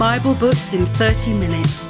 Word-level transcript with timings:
Bible 0.00 0.34
books 0.34 0.72
in 0.72 0.86
30 0.86 1.34
minutes. 1.34 1.84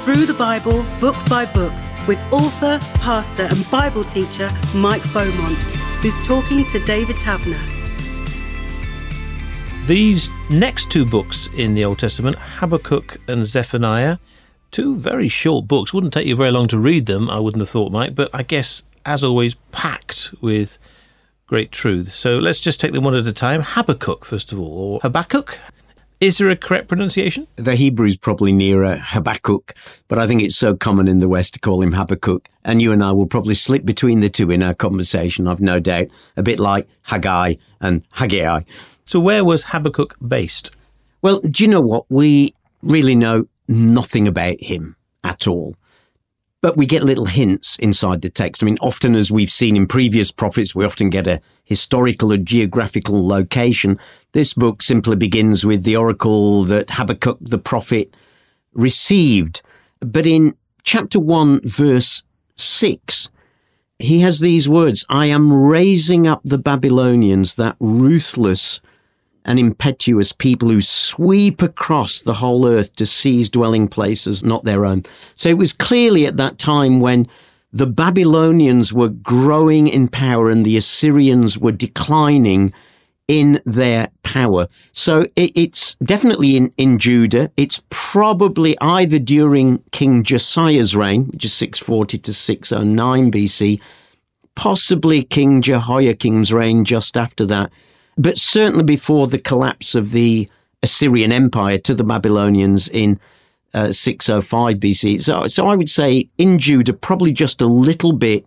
Through 0.00 0.26
the 0.26 0.34
Bible, 0.36 0.84
book 0.98 1.14
by 1.30 1.46
book, 1.46 1.72
with 2.08 2.20
author, 2.32 2.80
pastor, 2.98 3.44
and 3.44 3.70
Bible 3.70 4.02
teacher 4.02 4.50
Mike 4.74 5.04
Beaumont, 5.12 5.56
who's 6.02 6.20
talking 6.26 6.66
to 6.66 6.80
David 6.80 7.14
Taverner. 7.20 7.60
These 9.86 10.30
next 10.50 10.90
two 10.90 11.04
books 11.04 11.48
in 11.54 11.74
the 11.74 11.84
Old 11.84 12.00
Testament, 12.00 12.36
Habakkuk 12.36 13.18
and 13.28 13.46
Zephaniah, 13.46 14.18
two 14.72 14.96
very 14.96 15.28
short 15.28 15.68
books. 15.68 15.94
Wouldn't 15.94 16.14
take 16.14 16.26
you 16.26 16.34
very 16.34 16.50
long 16.50 16.66
to 16.66 16.76
read 16.76 17.06
them, 17.06 17.30
I 17.30 17.38
wouldn't 17.38 17.60
have 17.60 17.68
thought, 17.68 17.92
Mike, 17.92 18.16
but 18.16 18.30
I 18.34 18.42
guess, 18.42 18.82
as 19.06 19.22
always, 19.22 19.54
packed 19.70 20.34
with 20.40 20.76
great 21.46 21.70
truth. 21.70 22.10
So 22.10 22.38
let's 22.38 22.58
just 22.58 22.80
take 22.80 22.94
them 22.94 23.04
one 23.04 23.14
at 23.14 23.28
a 23.28 23.32
time. 23.32 23.62
Habakkuk, 23.62 24.24
first 24.24 24.52
of 24.52 24.58
all, 24.58 24.94
or 24.94 25.00
Habakkuk. 25.02 25.60
Is 26.20 26.38
there 26.38 26.50
a 26.50 26.56
correct 26.56 26.88
pronunciation? 26.88 27.46
The 27.54 27.76
Hebrew 27.76 28.08
is 28.08 28.16
probably 28.16 28.50
nearer 28.50 28.96
Habakkuk, 28.96 29.72
but 30.08 30.18
I 30.18 30.26
think 30.26 30.42
it's 30.42 30.56
so 30.56 30.74
common 30.74 31.06
in 31.06 31.20
the 31.20 31.28
West 31.28 31.54
to 31.54 31.60
call 31.60 31.80
him 31.80 31.92
Habakkuk. 31.92 32.48
And 32.64 32.82
you 32.82 32.90
and 32.90 33.04
I 33.04 33.12
will 33.12 33.28
probably 33.28 33.54
slip 33.54 33.84
between 33.84 34.18
the 34.18 34.28
two 34.28 34.50
in 34.50 34.60
our 34.60 34.74
conversation, 34.74 35.46
I've 35.46 35.60
no 35.60 35.78
doubt, 35.78 36.08
a 36.36 36.42
bit 36.42 36.58
like 36.58 36.88
Haggai 37.02 37.54
and 37.80 38.02
Haggai. 38.10 38.62
So, 39.04 39.20
where 39.20 39.44
was 39.44 39.64
Habakkuk 39.64 40.16
based? 40.26 40.74
Well, 41.22 41.38
do 41.38 41.62
you 41.62 41.70
know 41.70 41.80
what? 41.80 42.04
We 42.08 42.52
really 42.82 43.14
know 43.14 43.44
nothing 43.68 44.26
about 44.26 44.60
him 44.60 44.96
at 45.22 45.46
all. 45.46 45.76
But 46.60 46.76
we 46.76 46.86
get 46.86 47.04
little 47.04 47.26
hints 47.26 47.78
inside 47.78 48.20
the 48.20 48.30
text. 48.30 48.62
I 48.62 48.66
mean, 48.66 48.78
often 48.80 49.14
as 49.14 49.30
we've 49.30 49.50
seen 49.50 49.76
in 49.76 49.86
previous 49.86 50.32
prophets, 50.32 50.74
we 50.74 50.84
often 50.84 51.08
get 51.08 51.28
a 51.28 51.40
historical 51.64 52.32
or 52.32 52.36
geographical 52.36 53.24
location. 53.26 53.96
This 54.32 54.54
book 54.54 54.82
simply 54.82 55.14
begins 55.14 55.64
with 55.64 55.84
the 55.84 55.96
oracle 55.96 56.64
that 56.64 56.90
Habakkuk 56.90 57.38
the 57.40 57.58
prophet 57.58 58.12
received. 58.72 59.62
But 60.00 60.26
in 60.26 60.56
chapter 60.82 61.20
1, 61.20 61.60
verse 61.62 62.24
6, 62.56 63.30
he 64.00 64.20
has 64.20 64.40
these 64.40 64.68
words 64.68 65.04
I 65.08 65.26
am 65.26 65.52
raising 65.52 66.26
up 66.26 66.40
the 66.44 66.58
Babylonians, 66.58 67.54
that 67.54 67.76
ruthless 67.78 68.80
and 69.44 69.58
impetuous 69.58 70.32
people 70.32 70.68
who 70.68 70.80
sweep 70.80 71.62
across 71.62 72.22
the 72.22 72.34
whole 72.34 72.66
earth 72.66 72.94
to 72.96 73.06
seize 73.06 73.48
dwelling 73.48 73.88
places 73.88 74.44
not 74.44 74.64
their 74.64 74.84
own. 74.84 75.04
So 75.34 75.48
it 75.48 75.58
was 75.58 75.72
clearly 75.72 76.26
at 76.26 76.36
that 76.36 76.58
time 76.58 77.00
when 77.00 77.26
the 77.72 77.86
Babylonians 77.86 78.92
were 78.92 79.08
growing 79.08 79.88
in 79.88 80.08
power 80.08 80.50
and 80.50 80.64
the 80.64 80.76
Assyrians 80.76 81.58
were 81.58 81.72
declining 81.72 82.72
in 83.26 83.60
their 83.66 84.08
power. 84.22 84.68
So 84.92 85.26
it, 85.36 85.52
it's 85.54 85.94
definitely 85.96 86.56
in, 86.56 86.72
in 86.78 86.98
Judah. 86.98 87.52
It's 87.56 87.82
probably 87.90 88.76
either 88.80 89.18
during 89.18 89.78
King 89.92 90.22
Josiah's 90.22 90.96
reign, 90.96 91.26
which 91.26 91.44
is 91.44 91.52
640 91.52 92.18
to 92.18 92.32
609 92.32 93.30
BC, 93.30 93.80
possibly 94.54 95.22
King 95.22 95.60
Jehoiakim's 95.60 96.52
reign 96.52 96.84
just 96.84 97.16
after 97.18 97.44
that 97.46 97.70
but 98.18 98.36
certainly 98.36 98.84
before 98.84 99.28
the 99.28 99.38
collapse 99.38 99.94
of 99.94 100.10
the 100.10 100.48
Assyrian 100.82 101.32
Empire 101.32 101.78
to 101.78 101.94
the 101.94 102.04
Babylonians 102.04 102.88
in 102.88 103.18
uh, 103.72 103.92
605 103.92 104.76
BC. 104.76 105.22
So, 105.22 105.46
so 105.46 105.68
I 105.68 105.76
would 105.76 105.88
say 105.88 106.28
in 106.36 106.58
Judah, 106.58 106.92
probably 106.92 107.32
just 107.32 107.62
a 107.62 107.66
little 107.66 108.12
bit 108.12 108.44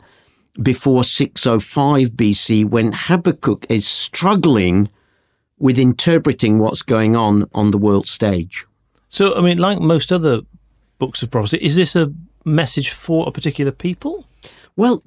before 0.62 1.04
605 1.04 2.10
BC, 2.12 2.66
when 2.66 2.92
Habakkuk 2.94 3.66
is 3.70 3.88
struggling 3.88 4.90
with 5.58 5.80
interpreting 5.80 6.60
what's 6.60 6.82
going 6.82 7.16
on 7.16 7.48
on 7.54 7.72
the 7.72 7.78
world 7.78 8.08
stage. 8.08 8.66
So, 9.10 9.36
I 9.38 9.42
mean, 9.42 9.58
like 9.58 9.80
most 9.80 10.12
other 10.12 10.42
books 11.00 11.24
of 11.24 11.32
prophecy, 11.32 11.60
is 11.62 11.76
this 11.76 11.96
a 11.96 12.12
message 12.44 12.90
for 12.90 13.28
a 13.28 13.32
particular 13.32 13.72
people? 13.72 14.28
Well, 14.76 15.02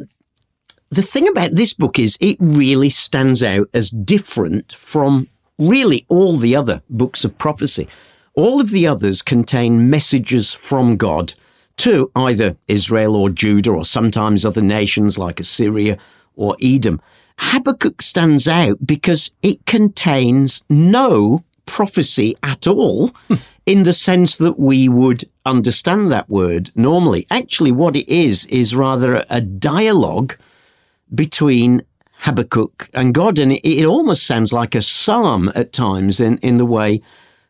the 0.95 1.03
thing 1.03 1.27
about 1.29 1.53
this 1.53 1.73
book 1.73 1.99
is 1.99 2.17
it 2.21 2.37
really 2.39 2.89
stands 2.89 3.43
out 3.43 3.69
as 3.75 3.91
different 3.91 4.73
from 4.73 5.29
really 5.59 6.07
all 6.09 6.37
the 6.37 6.55
other 6.55 6.83
books 6.89 7.25
of 7.25 7.37
prophecy. 7.37 7.89
All 8.35 8.61
of 8.61 8.71
the 8.71 8.87
others 8.87 9.23
contain 9.23 9.91
messages 9.91 10.53
from 10.53 10.97
God 10.97 11.35
to 11.79 12.11
either 12.15 12.57
Israel 12.69 13.17
or 13.17 13.29
Judah 13.29 13.73
or 13.73 13.85
sometimes 13.85 14.45
other 14.45 14.63
nations 14.63 15.19
like 15.19 15.41
Assyria 15.41 15.99
or 16.37 16.57
Edom. 16.63 17.01
Habakkuk 17.39 18.01
stands 18.01 18.47
out 18.47 18.87
because 18.87 19.33
it 19.43 19.67
contains 19.67 20.63
no 20.69 21.43
prophecy 21.67 22.37
at 22.43 22.69
all 22.69 23.11
in 23.67 23.83
the 23.83 23.93
sense 23.93 24.39
that 24.39 24.61
we 24.61 24.89
would 24.89 25.25
understand 25.45 26.13
that 26.13 26.29
word 26.29 26.71
normally. 26.77 27.27
Actually, 27.31 27.73
what 27.73 27.97
it 27.97 28.09
is 28.09 28.47
is 28.47 28.77
rather 28.77 29.25
a 29.29 29.41
dialogue 29.41 30.37
between 31.15 31.83
Habakkuk 32.19 32.89
and 32.95 33.15
God. 33.15 33.39
And 33.39 33.53
it, 33.53 33.67
it, 33.67 33.85
almost 33.85 34.27
sounds 34.27 34.53
like 34.53 34.75
a 34.75 34.83
psalm 34.83 35.51
at 35.55 35.73
times 35.73 36.21
in, 36.21 36.39
in 36.39 36.57
the 36.57 36.67
way 36.67 37.01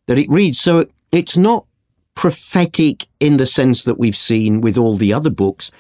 that 0.06 0.19
it 0.19 0.28
reads. 0.28 0.60
So 0.60 0.86
it's 1.12 1.36
not 1.36 1.66
prophetic 2.14 3.06
in 3.20 3.36
the 3.36 3.47
sense 3.47 3.84
that 3.84 3.98
we've 3.98 4.16
seen 4.16 4.60
with 4.60 4.78
all 4.78 4.97
the 4.97 5.12
other 5.12 5.30
books. 5.30 5.70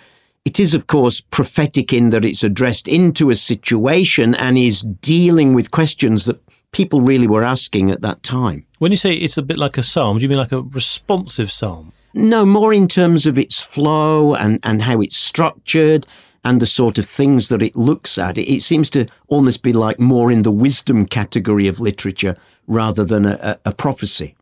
It 0.44 0.60
is, 0.60 0.74
of 0.74 0.86
course, 0.86 1.20
prophetic 1.20 1.92
in 1.92 2.10
that 2.10 2.24
it's 2.24 2.44
addressed 2.44 2.86
into 2.86 3.30
a 3.30 3.34
situation 3.34 4.34
and 4.34 4.58
is 4.58 4.82
dealing 4.82 5.54
with 5.54 5.70
questions 5.70 6.26
that 6.26 6.40
people 6.72 7.00
really 7.00 7.26
were 7.26 7.44
asking 7.44 7.90
at 7.90 8.02
that 8.02 8.22
time. 8.22 8.66
When 8.78 8.90
you 8.90 8.98
say 8.98 9.14
it's 9.14 9.38
a 9.38 9.42
bit 9.42 9.58
like 9.58 9.78
a 9.78 9.82
psalm, 9.82 10.18
do 10.18 10.22
you 10.22 10.28
mean 10.28 10.38
like 10.38 10.52
a 10.52 10.60
responsive 10.60 11.50
psalm? 11.50 11.92
No, 12.12 12.44
more 12.44 12.74
in 12.74 12.88
terms 12.88 13.26
of 13.26 13.38
its 13.38 13.60
flow 13.60 14.34
and, 14.34 14.60
and 14.62 14.82
how 14.82 15.00
it's 15.00 15.16
structured 15.16 16.06
and 16.44 16.60
the 16.60 16.66
sort 16.66 16.98
of 16.98 17.06
things 17.06 17.48
that 17.48 17.62
it 17.62 17.74
looks 17.74 18.18
at. 18.18 18.36
It, 18.36 18.62
seems 18.62 18.90
to 18.90 19.06
almost 19.28 19.62
be 19.62 19.72
like 19.72 19.98
more 19.98 20.30
in 20.30 20.42
the 20.42 20.50
wisdom 20.50 21.06
category 21.06 21.66
of 21.68 21.80
literature 21.80 22.36
rather 22.66 23.04
than 23.04 23.24
a, 23.24 23.58
a, 23.64 23.70
a 23.70 23.72
prophecy. 23.72 24.36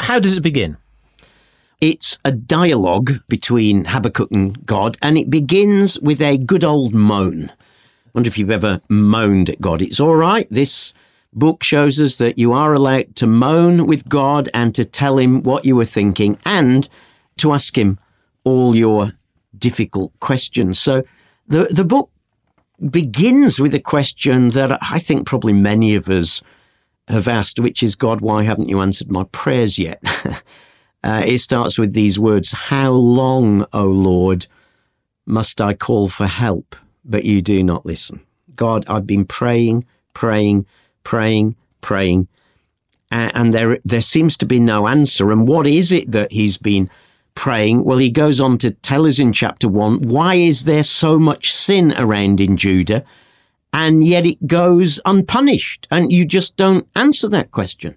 How 0.00 0.18
does 0.18 0.36
it 0.36 0.42
begin? 0.42 0.76
It's 1.80 2.18
a 2.24 2.32
dialogue 2.32 3.20
between 3.28 3.84
Habakkuk 3.84 4.30
and 4.30 4.64
God, 4.66 4.96
and 5.02 5.18
it 5.18 5.30
begins 5.30 6.00
with 6.00 6.20
a 6.20 6.38
good 6.38 6.64
old 6.64 6.94
moan. 6.94 7.50
I 7.50 8.10
wonder 8.14 8.28
if 8.28 8.38
you've 8.38 8.50
ever 8.50 8.80
moaned 8.88 9.50
at 9.50 9.60
God. 9.60 9.82
It's 9.82 10.00
all 10.00 10.16
right. 10.16 10.46
This 10.50 10.92
book 11.32 11.62
shows 11.62 12.00
us 12.00 12.16
that 12.18 12.38
you 12.38 12.52
are 12.52 12.72
allowed 12.72 13.16
to 13.16 13.26
moan 13.26 13.86
with 13.86 14.08
God 14.08 14.48
and 14.54 14.74
to 14.74 14.84
tell 14.84 15.18
him 15.18 15.42
what 15.42 15.64
you 15.64 15.76
were 15.76 15.84
thinking 15.84 16.38
and 16.46 16.88
to 17.38 17.52
ask 17.52 17.76
him 17.76 17.98
all 18.44 18.74
your 18.74 19.12
difficult 19.64 20.12
questions. 20.20 20.78
So 20.78 21.04
the, 21.48 21.64
the 21.70 21.84
book 21.84 22.10
begins 22.90 23.58
with 23.58 23.74
a 23.74 23.80
question 23.80 24.50
that 24.50 24.78
I 24.82 24.98
think 24.98 25.26
probably 25.26 25.54
many 25.54 25.94
of 25.94 26.10
us 26.10 26.42
have 27.08 27.28
asked, 27.28 27.58
which 27.58 27.82
is, 27.82 27.94
God, 27.94 28.20
why 28.20 28.42
haven't 28.42 28.68
you 28.68 28.82
answered 28.82 29.10
my 29.10 29.24
prayers 29.32 29.78
yet? 29.78 30.02
uh, 31.02 31.22
it 31.24 31.38
starts 31.38 31.78
with 31.78 31.94
these 31.94 32.18
words, 32.18 32.52
How 32.52 32.90
long, 32.92 33.64
O 33.72 33.86
Lord, 33.86 34.46
must 35.24 35.62
I 35.62 35.72
call 35.72 36.10
for 36.10 36.26
help, 36.26 36.76
but 37.02 37.24
you 37.24 37.40
do 37.40 37.64
not 37.64 37.86
listen? 37.86 38.20
God, 38.54 38.84
I've 38.86 39.06
been 39.06 39.24
praying, 39.24 39.86
praying, 40.12 40.66
praying, 41.04 41.56
praying, 41.80 42.28
and 43.10 43.54
there, 43.54 43.78
there 43.82 44.02
seems 44.02 44.36
to 44.38 44.46
be 44.46 44.58
no 44.58 44.88
answer. 44.88 45.32
And 45.32 45.48
what 45.48 45.66
is 45.66 45.90
it 45.90 46.10
that 46.10 46.32
he's 46.32 46.58
been 46.58 46.90
praying, 47.34 47.84
well, 47.84 47.98
he 47.98 48.10
goes 48.10 48.40
on 48.40 48.58
to 48.58 48.70
tell 48.70 49.06
us 49.06 49.18
in 49.18 49.32
chapter 49.32 49.68
one, 49.68 50.00
why 50.02 50.34
is 50.34 50.64
there 50.64 50.82
so 50.82 51.18
much 51.18 51.52
sin 51.52 51.92
around 51.96 52.40
in 52.40 52.56
Judah? 52.56 53.04
And 53.72 54.04
yet 54.04 54.24
it 54.24 54.46
goes 54.46 55.00
unpunished. 55.04 55.88
And 55.90 56.12
you 56.12 56.24
just 56.24 56.56
don't 56.56 56.86
answer 56.94 57.28
that 57.28 57.50
question. 57.50 57.96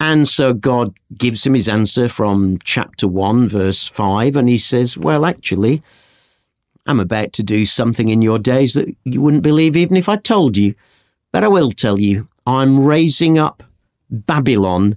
And 0.00 0.26
so 0.26 0.54
God 0.54 0.94
gives 1.16 1.46
him 1.46 1.52
his 1.52 1.68
answer 1.68 2.08
from 2.08 2.58
chapter 2.64 3.06
1, 3.06 3.48
verse 3.48 3.86
5, 3.86 4.34
and 4.34 4.48
he 4.48 4.56
says, 4.56 4.96
Well, 4.96 5.26
actually, 5.26 5.82
I'm 6.86 6.98
about 6.98 7.34
to 7.34 7.42
do 7.42 7.66
something 7.66 8.08
in 8.08 8.22
your 8.22 8.38
days 8.38 8.72
that 8.72 8.88
you 9.04 9.20
wouldn't 9.20 9.42
believe 9.42 9.76
even 9.76 9.98
if 9.98 10.08
I 10.08 10.16
told 10.16 10.56
you. 10.56 10.74
But 11.32 11.44
I 11.44 11.48
will 11.48 11.70
tell 11.70 12.00
you, 12.00 12.28
I'm 12.46 12.84
raising 12.84 13.38
up 13.38 13.62
Babylon 14.10 14.96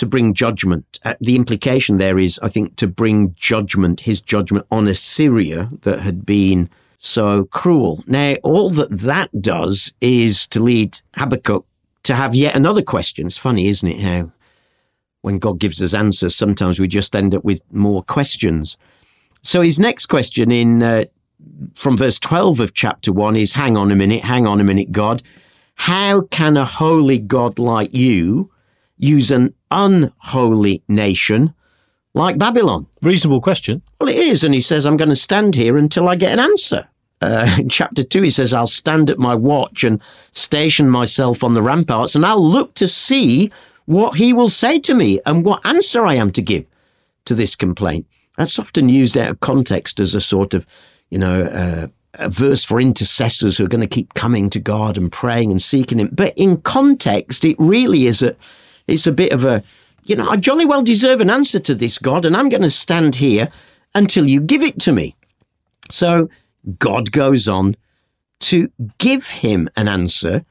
to 0.00 0.06
bring 0.06 0.32
judgment. 0.32 0.98
Uh, 1.04 1.14
the 1.20 1.36
implication 1.36 1.98
there 1.98 2.18
is, 2.18 2.40
I 2.42 2.48
think, 2.48 2.76
to 2.76 2.86
bring 2.86 3.34
judgment, 3.34 4.00
his 4.00 4.22
judgment 4.22 4.66
on 4.70 4.88
Assyria 4.88 5.68
that 5.82 6.00
had 6.00 6.24
been 6.24 6.70
so 6.98 7.44
cruel. 7.44 8.02
Now, 8.06 8.36
all 8.42 8.70
that 8.70 8.90
that 8.90 9.42
does 9.42 9.92
is 10.00 10.48
to 10.48 10.60
lead 10.60 10.98
Habakkuk 11.16 11.66
to 12.04 12.14
have 12.14 12.34
yet 12.34 12.56
another 12.56 12.80
question. 12.80 13.26
It's 13.26 13.36
funny, 13.36 13.68
isn't 13.68 13.88
it, 13.88 14.00
how 14.00 14.32
when 15.20 15.38
God 15.38 15.58
gives 15.58 15.82
us 15.82 15.92
answers, 15.92 16.34
sometimes 16.34 16.80
we 16.80 16.88
just 16.88 17.14
end 17.14 17.34
up 17.34 17.44
with 17.44 17.60
more 17.70 18.02
questions. 18.02 18.78
So 19.42 19.60
his 19.60 19.78
next 19.78 20.06
question 20.06 20.50
in 20.50 20.82
uh, 20.82 21.04
from 21.74 21.98
verse 21.98 22.18
12 22.18 22.60
of 22.60 22.72
chapter 22.72 23.12
1 23.12 23.36
is 23.36 23.52
hang 23.52 23.76
on 23.76 23.90
a 23.90 23.96
minute, 23.96 24.24
hang 24.24 24.46
on 24.46 24.60
a 24.60 24.64
minute, 24.64 24.92
God. 24.92 25.22
How 25.74 26.22
can 26.22 26.56
a 26.56 26.64
holy 26.64 27.18
God 27.18 27.58
like 27.58 27.92
you 27.94 28.50
use 29.00 29.30
an 29.30 29.54
unholy 29.70 30.82
nation 30.88 31.54
like 32.14 32.38
Babylon? 32.38 32.86
Reasonable 33.02 33.40
question. 33.40 33.82
Well, 33.98 34.08
it 34.08 34.16
is. 34.16 34.44
And 34.44 34.54
he 34.54 34.60
says, 34.60 34.86
I'm 34.86 34.96
going 34.96 35.08
to 35.08 35.16
stand 35.16 35.54
here 35.54 35.76
until 35.76 36.08
I 36.08 36.16
get 36.16 36.32
an 36.32 36.40
answer. 36.40 36.88
Uh, 37.20 37.56
in 37.58 37.68
chapter 37.68 38.02
2, 38.02 38.22
he 38.22 38.30
says, 38.30 38.54
I'll 38.54 38.66
stand 38.66 39.10
at 39.10 39.18
my 39.18 39.34
watch 39.34 39.84
and 39.84 40.00
station 40.32 40.88
myself 40.88 41.42
on 41.42 41.54
the 41.54 41.62
ramparts, 41.62 42.14
and 42.14 42.24
I'll 42.24 42.44
look 42.44 42.74
to 42.74 42.88
see 42.88 43.50
what 43.86 44.16
he 44.16 44.32
will 44.32 44.50
say 44.50 44.78
to 44.78 44.94
me 44.94 45.20
and 45.26 45.44
what 45.44 45.64
answer 45.66 46.06
I 46.06 46.14
am 46.14 46.30
to 46.32 46.42
give 46.42 46.64
to 47.24 47.34
this 47.34 47.56
complaint. 47.56 48.06
That's 48.36 48.58
often 48.58 48.88
used 48.88 49.18
out 49.18 49.30
of 49.30 49.40
context 49.40 50.00
as 50.00 50.14
a 50.14 50.20
sort 50.20 50.54
of, 50.54 50.66
you 51.10 51.18
know, 51.18 51.42
uh, 51.42 51.88
a 52.14 52.28
verse 52.28 52.64
for 52.64 52.80
intercessors 52.80 53.58
who 53.58 53.64
are 53.64 53.68
going 53.68 53.80
to 53.80 53.86
keep 53.86 54.14
coming 54.14 54.50
to 54.50 54.60
God 54.60 54.96
and 54.96 55.10
praying 55.10 55.50
and 55.50 55.60
seeking 55.60 55.98
Him. 55.98 56.10
But 56.12 56.32
in 56.36 56.60
context, 56.62 57.44
it 57.44 57.56
really 57.58 58.06
is 58.06 58.22
a, 58.22 58.34
it's 58.90 59.06
a 59.06 59.12
bit 59.12 59.32
of 59.32 59.44
a, 59.44 59.62
you 60.04 60.16
know, 60.16 60.28
I 60.28 60.36
jolly 60.36 60.64
well 60.64 60.82
deserve 60.82 61.20
an 61.20 61.30
answer 61.30 61.60
to 61.60 61.74
this, 61.74 61.98
God, 61.98 62.24
and 62.24 62.36
I'm 62.36 62.48
going 62.48 62.62
to 62.62 62.70
stand 62.70 63.16
here 63.16 63.48
until 63.94 64.28
you 64.28 64.40
give 64.40 64.62
it 64.62 64.78
to 64.80 64.92
me. 64.92 65.16
So 65.90 66.28
God 66.78 67.12
goes 67.12 67.48
on 67.48 67.76
to 68.40 68.70
give 68.98 69.28
him 69.28 69.68
an 69.76 69.88
answer. 69.88 70.44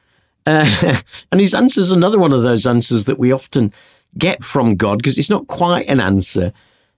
Uh, 0.45 0.95
and 1.31 1.41
his 1.41 1.53
answer 1.53 1.81
is 1.81 1.91
another 1.91 2.19
one 2.19 2.33
of 2.33 2.44
those 2.44 2.65
answers 2.65 3.06
that 3.06 3.19
we 3.19 3.31
often 3.31 3.74
get 4.18 4.44
from 4.44 4.75
God 4.75 4.97
because 4.97 5.18
it's 5.18 5.30
not 5.30 5.47
quite 5.47 5.88
an 5.88 6.00
answer. 6.00 6.51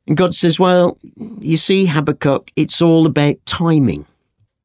And 0.07 0.17
God 0.17 0.33
says, 0.33 0.59
Well, 0.59 0.97
you 1.39 1.57
see, 1.57 1.85
Habakkuk, 1.85 2.51
it's 2.55 2.81
all 2.81 3.05
about 3.05 3.35
timing. 3.45 4.05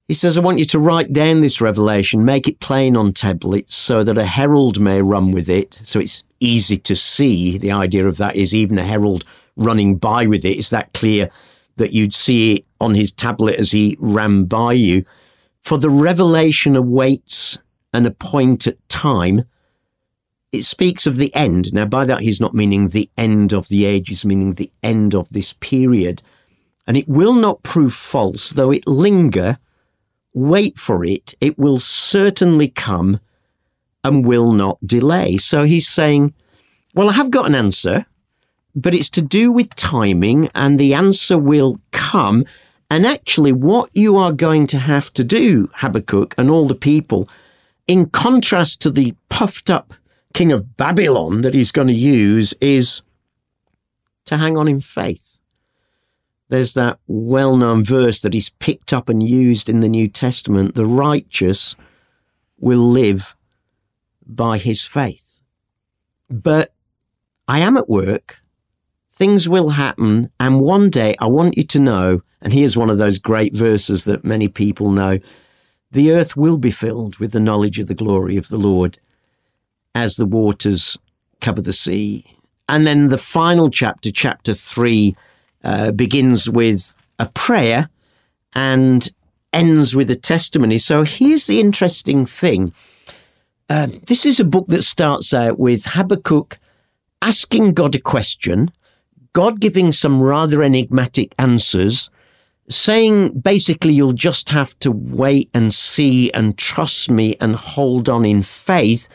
He 0.09 0.15
says, 0.15 0.37
I 0.37 0.41
want 0.41 0.61
you 0.61 0.65
to 0.67 0.79
write 0.79 1.13
down 1.13 1.41
this 1.41 1.61
revelation, 1.61 2.25
make 2.25 2.47
it 2.47 2.61
plain 2.61 2.97
on 2.97 3.13
tablets 3.13 3.75
so 3.75 4.05
that 4.05 4.17
a 4.17 4.25
herald 4.25 4.79
may 4.79 5.03
run 5.03 5.33
with 5.33 5.49
it. 5.49 5.81
So 5.83 5.99
it's 5.99 6.23
easy 6.39 6.79
to 6.79 6.95
see. 6.95 7.59
The 7.59 7.73
idea 7.73 8.07
of 8.07 8.17
that 8.19 8.37
is 8.37 8.55
even 8.55 8.79
a 8.79 8.85
herald 8.85 9.25
running 9.57 9.97
by 9.97 10.27
with 10.27 10.45
it. 10.45 10.59
It's 10.59 10.71
that 10.71 10.93
clear 10.93 11.29
that 11.75 11.93
you'd 11.93 12.15
see 12.15 12.57
it 12.57 12.65
on 12.81 12.95
his 12.95 13.11
tablet 13.11 13.59
as 13.59 13.73
he 13.73 13.97
ran 13.99 14.45
by 14.45 14.75
you. 14.75 15.05
For 15.61 15.77
the 15.77 15.91
revelation 15.91 16.77
awaits 16.77 17.59
an 17.93 18.07
appointed 18.07 18.79
time. 18.89 19.43
It 20.53 20.63
speaks 20.63 21.07
of 21.07 21.17
the 21.17 21.35
end. 21.35 21.75
Now, 21.75 21.87
by 21.87 22.05
that, 22.05 22.21
he's 22.21 22.41
not 22.41 22.55
meaning 22.55 22.89
the 22.89 23.11
end 23.19 23.53
of 23.53 23.69
the 23.69 23.85
ages, 23.85 24.25
meaning 24.25 24.53
the 24.53 24.71
end 24.85 25.15
of 25.15 25.29
this 25.31 25.55
period. 25.55 26.23
And 26.87 26.97
it 26.97 27.09
will 27.09 27.35
not 27.35 27.65
prove 27.65 27.93
false, 27.93 28.51
though 28.51 28.71
it 28.71 28.87
linger. 28.87 29.59
Wait 30.37 30.79
for 30.79 31.05
it. 31.05 31.35
It 31.41 31.59
will 31.59 31.81
certainly 31.81 32.69
come 32.69 33.19
and 34.05 34.25
will 34.25 34.53
not 34.53 34.79
delay. 34.87 35.37
So 35.37 35.65
he's 35.65 35.89
saying, 35.89 36.35
Well, 36.95 37.09
I 37.09 37.15
have 37.15 37.33
got 37.33 37.47
an 37.47 37.57
answer 37.57 38.07
but 38.77 38.95
it's 38.95 39.09
to 39.09 39.23
do 39.23 39.51
with 39.51 39.75
timing 39.75 40.51
and 40.55 40.79
the 40.79 40.93
answer 40.93 41.39
will 41.39 41.81
come. 41.91 42.45
And 42.91 43.07
actually, 43.07 43.51
what 43.51 43.91
you 43.95 44.17
are 44.17 44.33
going 44.33 44.67
to 44.69 44.79
have 44.79 45.13
to 45.15 45.25
do, 45.25 45.69
Habakkuk 45.77 46.35
and 46.39 46.51
all 46.51 46.67
the 46.67 46.75
people, 46.75 47.29
in 47.89 48.11
contrast 48.11 48.83
to 48.83 48.91
the 48.91 49.15
puffed 49.31 49.71
up 49.71 49.95
king 50.35 50.53
of 50.53 50.77
Babylon 50.77 51.41
that 51.41 51.55
he's 51.55 51.73
going 51.73 51.89
to 51.89 51.95
use, 51.95 52.53
is 52.61 53.01
to 54.27 54.37
hang 54.37 54.57
on 54.57 54.69
in 54.69 54.81
faith. 54.81 55.36
There's 56.49 56.75
that 56.75 56.99
well 57.07 57.57
known 57.57 57.85
verse 57.85 58.23
that 58.23 58.35
he's 58.35 58.51
picked 58.51 58.93
up 58.93 59.09
and 59.09 59.23
used 59.23 59.69
in 59.69 59.81
the 59.81 59.89
New 59.89 60.09
Testament 60.09 60.75
the 60.75 60.87
righteous 60.87 61.77
will 62.59 62.91
live 62.91 63.37
by 64.25 64.59
his 64.59 64.85
faith. 64.85 65.41
But 66.31 66.73
I 67.49 67.61
am 67.61 67.77
at 67.77 67.89
work 67.89 68.41
things 69.17 69.49
will 69.49 69.71
happen. 69.71 70.31
And 70.39 70.61
one 70.61 70.91
day 70.91 71.17
I 71.19 71.27
want 71.27 71.57
you 71.57 71.65
to 71.65 71.81
know, 71.81 72.21
and 72.41 72.53
here's 72.53 72.77
one 72.77 72.91
of 72.91 72.99
those 72.99 73.19
great 73.19 73.55
verses 73.55 74.05
that 74.05 74.25
many 74.25 74.47
people 74.47 74.91
know 74.91 75.19
the 75.91 76.13
earth 76.13 76.37
will 76.37 76.59
be 76.59 76.71
filled 76.71 77.17
with 77.17 77.33
the 77.33 77.41
knowledge 77.41 77.79
of 77.79 77.89
the 77.89 77.95
glory 77.95 78.37
of 78.37 78.49
the 78.49 78.59
Lord 78.59 78.99
as 79.95 80.17
the 80.17 80.27
waters 80.27 80.99
cover 81.41 81.63
the 81.63 81.73
sea. 81.73 82.27
And 82.69 82.87
then 82.87 83.09
the 83.09 83.19
final 83.19 83.71
chapter, 83.71 84.11
chapter 84.11 84.53
three, 84.53 85.15
uh, 85.67 85.91
begins 85.91 86.49
with 86.49 86.95
a 87.19 87.27
prayer 87.35 87.91
and 88.55 89.13
ends 89.53 89.97
with 89.97 90.09
a 90.11 90.15
testimony. 90.15 90.79
So 90.79 91.03
here's 91.03 91.49
the 91.49 91.59
interesting 91.59 92.25
thing. 92.25 92.73
Uh, 93.69 93.89
this 94.07 94.25
is 94.25 94.39
a 94.39 94.45
book 94.45 94.69
that 94.69 94.85
starts 94.85 95.35
out 95.35 95.59
with 95.59 95.85
Habakkuk 95.87 96.59
asking 97.21 97.75
God 97.75 97.97
a 97.97 97.99
question 97.99 98.71
God 99.33 99.61
giving 99.61 99.91
some 99.93 100.23
rather 100.23 100.63
enigmatic 100.63 101.35
answers, 101.37 102.11
saying 102.71 103.41
basically 103.41 103.93
you'll 103.93 104.13
just 104.13 104.51
have 104.51 104.79
to 104.79 104.93
wait 104.93 105.51
and 105.53 105.75
see 105.75 106.31
and 106.33 106.57
trust 106.57 107.11
me 107.11 107.37
and 107.41 107.57
hold 107.57 108.09
on 108.09 108.25
in 108.25 108.43
faith. 108.43 109.09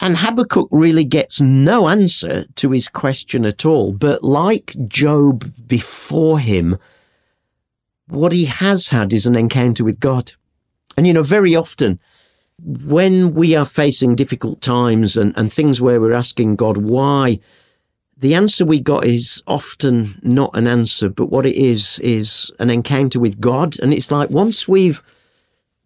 And 0.00 0.16
Habakkuk 0.16 0.68
really 0.70 1.04
gets 1.04 1.40
no 1.40 1.88
answer 1.88 2.46
to 2.56 2.70
his 2.70 2.88
question 2.88 3.44
at 3.44 3.66
all. 3.66 3.92
But 3.92 4.24
like 4.24 4.74
Job 4.88 5.52
before 5.66 6.40
him, 6.40 6.78
what 8.08 8.32
he 8.32 8.46
has 8.46 8.88
had 8.88 9.12
is 9.12 9.26
an 9.26 9.36
encounter 9.36 9.84
with 9.84 10.00
God. 10.00 10.32
And 10.96 11.06
you 11.06 11.12
know, 11.12 11.22
very 11.22 11.54
often 11.54 12.00
when 12.62 13.34
we 13.34 13.54
are 13.54 13.64
facing 13.64 14.16
difficult 14.16 14.60
times 14.60 15.16
and, 15.16 15.34
and 15.36 15.52
things 15.52 15.80
where 15.80 16.00
we're 16.00 16.12
asking 16.12 16.56
God 16.56 16.78
why, 16.78 17.38
the 18.16 18.34
answer 18.34 18.66
we 18.66 18.80
got 18.80 19.06
is 19.06 19.42
often 19.46 20.18
not 20.22 20.50
an 20.54 20.66
answer, 20.66 21.08
but 21.08 21.30
what 21.30 21.46
it 21.46 21.56
is, 21.56 21.98
is 22.00 22.50
an 22.58 22.68
encounter 22.68 23.18
with 23.18 23.40
God. 23.40 23.78
And 23.80 23.94
it's 23.94 24.10
like 24.10 24.30
once 24.30 24.68
we've 24.68 25.02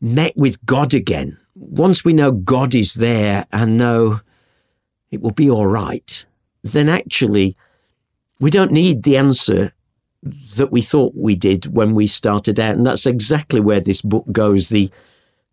met 0.00 0.32
with 0.36 0.64
God 0.66 0.94
again, 0.94 1.38
once 1.54 2.04
we 2.04 2.12
know 2.12 2.32
God 2.32 2.74
is 2.74 2.94
there 2.94 3.46
and 3.52 3.78
know 3.78 4.20
it 5.10 5.20
will 5.20 5.32
be 5.32 5.50
all 5.50 5.66
right, 5.66 6.26
then 6.62 6.88
actually 6.88 7.56
we 8.40 8.50
don't 8.50 8.72
need 8.72 9.02
the 9.02 9.16
answer 9.16 9.72
that 10.56 10.72
we 10.72 10.82
thought 10.82 11.14
we 11.14 11.36
did 11.36 11.66
when 11.74 11.94
we 11.94 12.06
started 12.06 12.58
out. 12.58 12.76
And 12.76 12.86
that's 12.86 13.06
exactly 13.06 13.60
where 13.60 13.80
this 13.80 14.00
book 14.00 14.24
goes. 14.32 14.68
The 14.68 14.90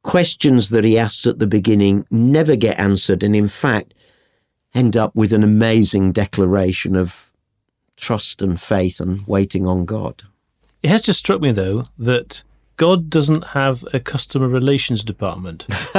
questions 0.03 0.69
that 0.69 0.83
he 0.83 0.97
asks 0.97 1.27
at 1.27 1.39
the 1.39 1.47
beginning 1.47 2.05
never 2.09 2.55
get 2.55 2.79
answered. 2.79 3.21
And 3.21 3.35
in 3.35 3.47
fact, 3.47 3.93
end 4.73 4.95
up 4.95 5.15
with 5.15 5.33
an 5.33 5.43
amazing 5.43 6.13
declaration 6.13 6.95
of 6.95 7.31
trust 7.97 8.41
and 8.41 8.59
faith 8.59 8.99
and 8.99 9.27
waiting 9.27 9.67
on 9.67 9.85
God. 9.85 10.23
It 10.81 10.89
has 10.89 11.03
just 11.03 11.19
struck 11.19 11.41
me, 11.41 11.51
though, 11.51 11.89
that 11.99 12.43
God 12.81 13.11
doesn't 13.11 13.49
have 13.49 13.85
a 13.93 13.99
customer 13.99 14.47
relations 14.47 15.03
department. 15.03 15.67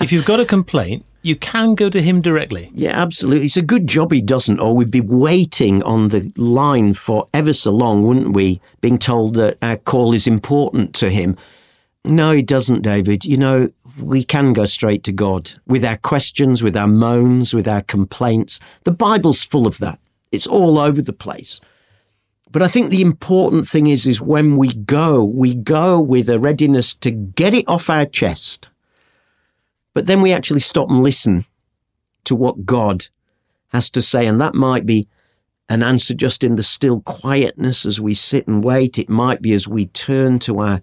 if 0.00 0.12
you've 0.12 0.24
got 0.24 0.40
a 0.40 0.46
complaint, 0.46 1.04
you 1.20 1.36
can 1.36 1.74
go 1.74 1.90
to 1.90 2.00
him 2.00 2.22
directly. 2.22 2.70
Yeah, 2.72 2.98
absolutely. 2.98 3.44
It's 3.44 3.58
a 3.58 3.60
good 3.60 3.86
job 3.86 4.12
he 4.12 4.22
doesn't, 4.22 4.58
or 4.58 4.74
we'd 4.74 4.90
be 4.90 5.02
waiting 5.02 5.82
on 5.82 6.08
the 6.08 6.32
line 6.38 6.94
for 6.94 7.28
ever 7.34 7.52
so 7.52 7.70
long, 7.70 8.02
wouldn't 8.02 8.32
we? 8.32 8.62
Being 8.80 8.98
told 8.98 9.34
that 9.34 9.58
our 9.60 9.76
call 9.76 10.14
is 10.14 10.26
important 10.26 10.94
to 10.94 11.10
him. 11.10 11.36
No, 12.02 12.32
he 12.32 12.40
doesn't, 12.40 12.80
David. 12.80 13.26
You 13.26 13.36
know, 13.36 13.68
we 14.00 14.24
can 14.24 14.54
go 14.54 14.64
straight 14.64 15.04
to 15.04 15.12
God 15.12 15.50
with 15.66 15.84
our 15.84 15.98
questions, 15.98 16.62
with 16.62 16.78
our 16.78 16.88
moans, 16.88 17.52
with 17.52 17.68
our 17.68 17.82
complaints. 17.82 18.58
The 18.84 18.90
Bible's 18.90 19.44
full 19.44 19.66
of 19.66 19.76
that. 19.80 19.98
It's 20.32 20.46
all 20.46 20.78
over 20.78 21.02
the 21.02 21.12
place. 21.12 21.60
But 22.56 22.62
I 22.62 22.68
think 22.68 22.88
the 22.88 23.02
important 23.02 23.68
thing 23.68 23.86
is, 23.86 24.06
is 24.06 24.18
when 24.18 24.56
we 24.56 24.72
go, 24.72 25.22
we 25.22 25.54
go 25.54 26.00
with 26.00 26.30
a 26.30 26.38
readiness 26.38 26.94
to 26.94 27.10
get 27.10 27.52
it 27.52 27.66
off 27.68 27.90
our 27.90 28.06
chest. 28.06 28.70
But 29.92 30.06
then 30.06 30.22
we 30.22 30.32
actually 30.32 30.60
stop 30.60 30.88
and 30.88 31.02
listen 31.02 31.44
to 32.24 32.34
what 32.34 32.64
God 32.64 33.08
has 33.72 33.90
to 33.90 34.00
say. 34.00 34.26
And 34.26 34.40
that 34.40 34.54
might 34.54 34.86
be 34.86 35.06
an 35.68 35.82
answer 35.82 36.14
just 36.14 36.42
in 36.42 36.56
the 36.56 36.62
still 36.62 37.02
quietness 37.02 37.84
as 37.84 38.00
we 38.00 38.14
sit 38.14 38.48
and 38.48 38.64
wait. 38.64 38.98
It 38.98 39.10
might 39.10 39.42
be 39.42 39.52
as 39.52 39.68
we 39.68 39.88
turn 39.88 40.38
to 40.38 40.60
our 40.60 40.80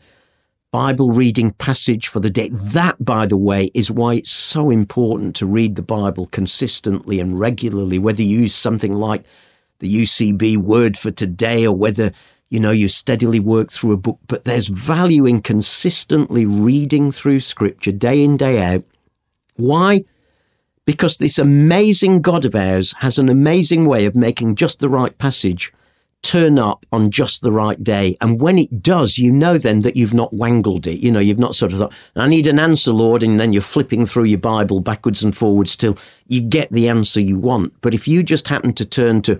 Bible 0.71 1.09
reading 1.09 1.53
passage 1.53 2.07
for 2.07 2.19
the 2.19 2.29
day. 2.29 2.49
That, 2.49 3.03
by 3.03 3.25
the 3.25 3.35
way, 3.35 3.71
is 3.73 3.89
why 3.89 4.17
it's 4.17 4.29
so 4.29 4.69
important 4.69 5.35
to 5.37 5.47
read 5.47 5.75
the 5.75 5.81
Bible 5.81 6.27
consistently 6.27 7.19
and 7.19 7.39
regularly, 7.39 7.97
whether 7.97 8.21
you 8.21 8.41
use 8.41 8.53
something 8.53 8.93
like 8.93 9.23
the 9.83 10.01
UCB 10.01 10.57
word 10.57 10.97
for 10.97 11.11
today 11.11 11.67
or 11.67 11.75
whether 11.75 12.13
you 12.49 12.57
know 12.57 12.71
you 12.71 12.87
steadily 12.87 13.39
work 13.39 13.69
through 13.69 13.91
a 13.91 13.97
book 13.97 14.17
but 14.27 14.45
there's 14.45 14.67
value 14.67 15.25
in 15.25 15.41
consistently 15.41 16.45
reading 16.45 17.11
through 17.11 17.41
scripture 17.41 17.91
day 17.91 18.23
in 18.23 18.37
day 18.37 18.61
out 18.61 18.85
why 19.55 20.03
because 20.85 21.17
this 21.17 21.37
amazing 21.37 22.21
god 22.21 22.45
of 22.45 22.55
ours 22.55 22.93
has 22.99 23.17
an 23.17 23.27
amazing 23.27 23.85
way 23.85 24.05
of 24.05 24.15
making 24.15 24.55
just 24.55 24.79
the 24.79 24.87
right 24.87 25.17
passage 25.17 25.73
turn 26.23 26.57
up 26.57 26.85
on 26.91 27.11
just 27.11 27.41
the 27.41 27.51
right 27.51 27.83
day. 27.83 28.15
And 28.21 28.41
when 28.41 28.57
it 28.57 28.81
does, 28.81 29.17
you 29.17 29.31
know 29.31 29.57
then 29.57 29.81
that 29.81 29.95
you've 29.95 30.13
not 30.13 30.33
wangled 30.33 30.87
it. 30.87 30.99
You 30.99 31.11
know, 31.11 31.19
you've 31.19 31.37
not 31.37 31.53
sort 31.53 31.73
of 31.73 31.79
thought, 31.79 31.93
I 32.15 32.27
need 32.27 32.47
an 32.47 32.59
answer, 32.59 32.91
Lord. 32.91 33.21
And 33.21 33.39
then 33.39 33.53
you're 33.53 33.61
flipping 33.61 34.05
through 34.05 34.23
your 34.23 34.39
Bible 34.39 34.79
backwards 34.79 35.21
and 35.21 35.35
forwards 35.35 35.75
till 35.75 35.97
you 36.27 36.41
get 36.41 36.71
the 36.71 36.87
answer 36.87 37.21
you 37.21 37.37
want. 37.37 37.73
But 37.81 37.93
if 37.93 38.07
you 38.07 38.23
just 38.23 38.47
happen 38.47 38.73
to 38.73 38.85
turn 38.85 39.21
to, 39.23 39.39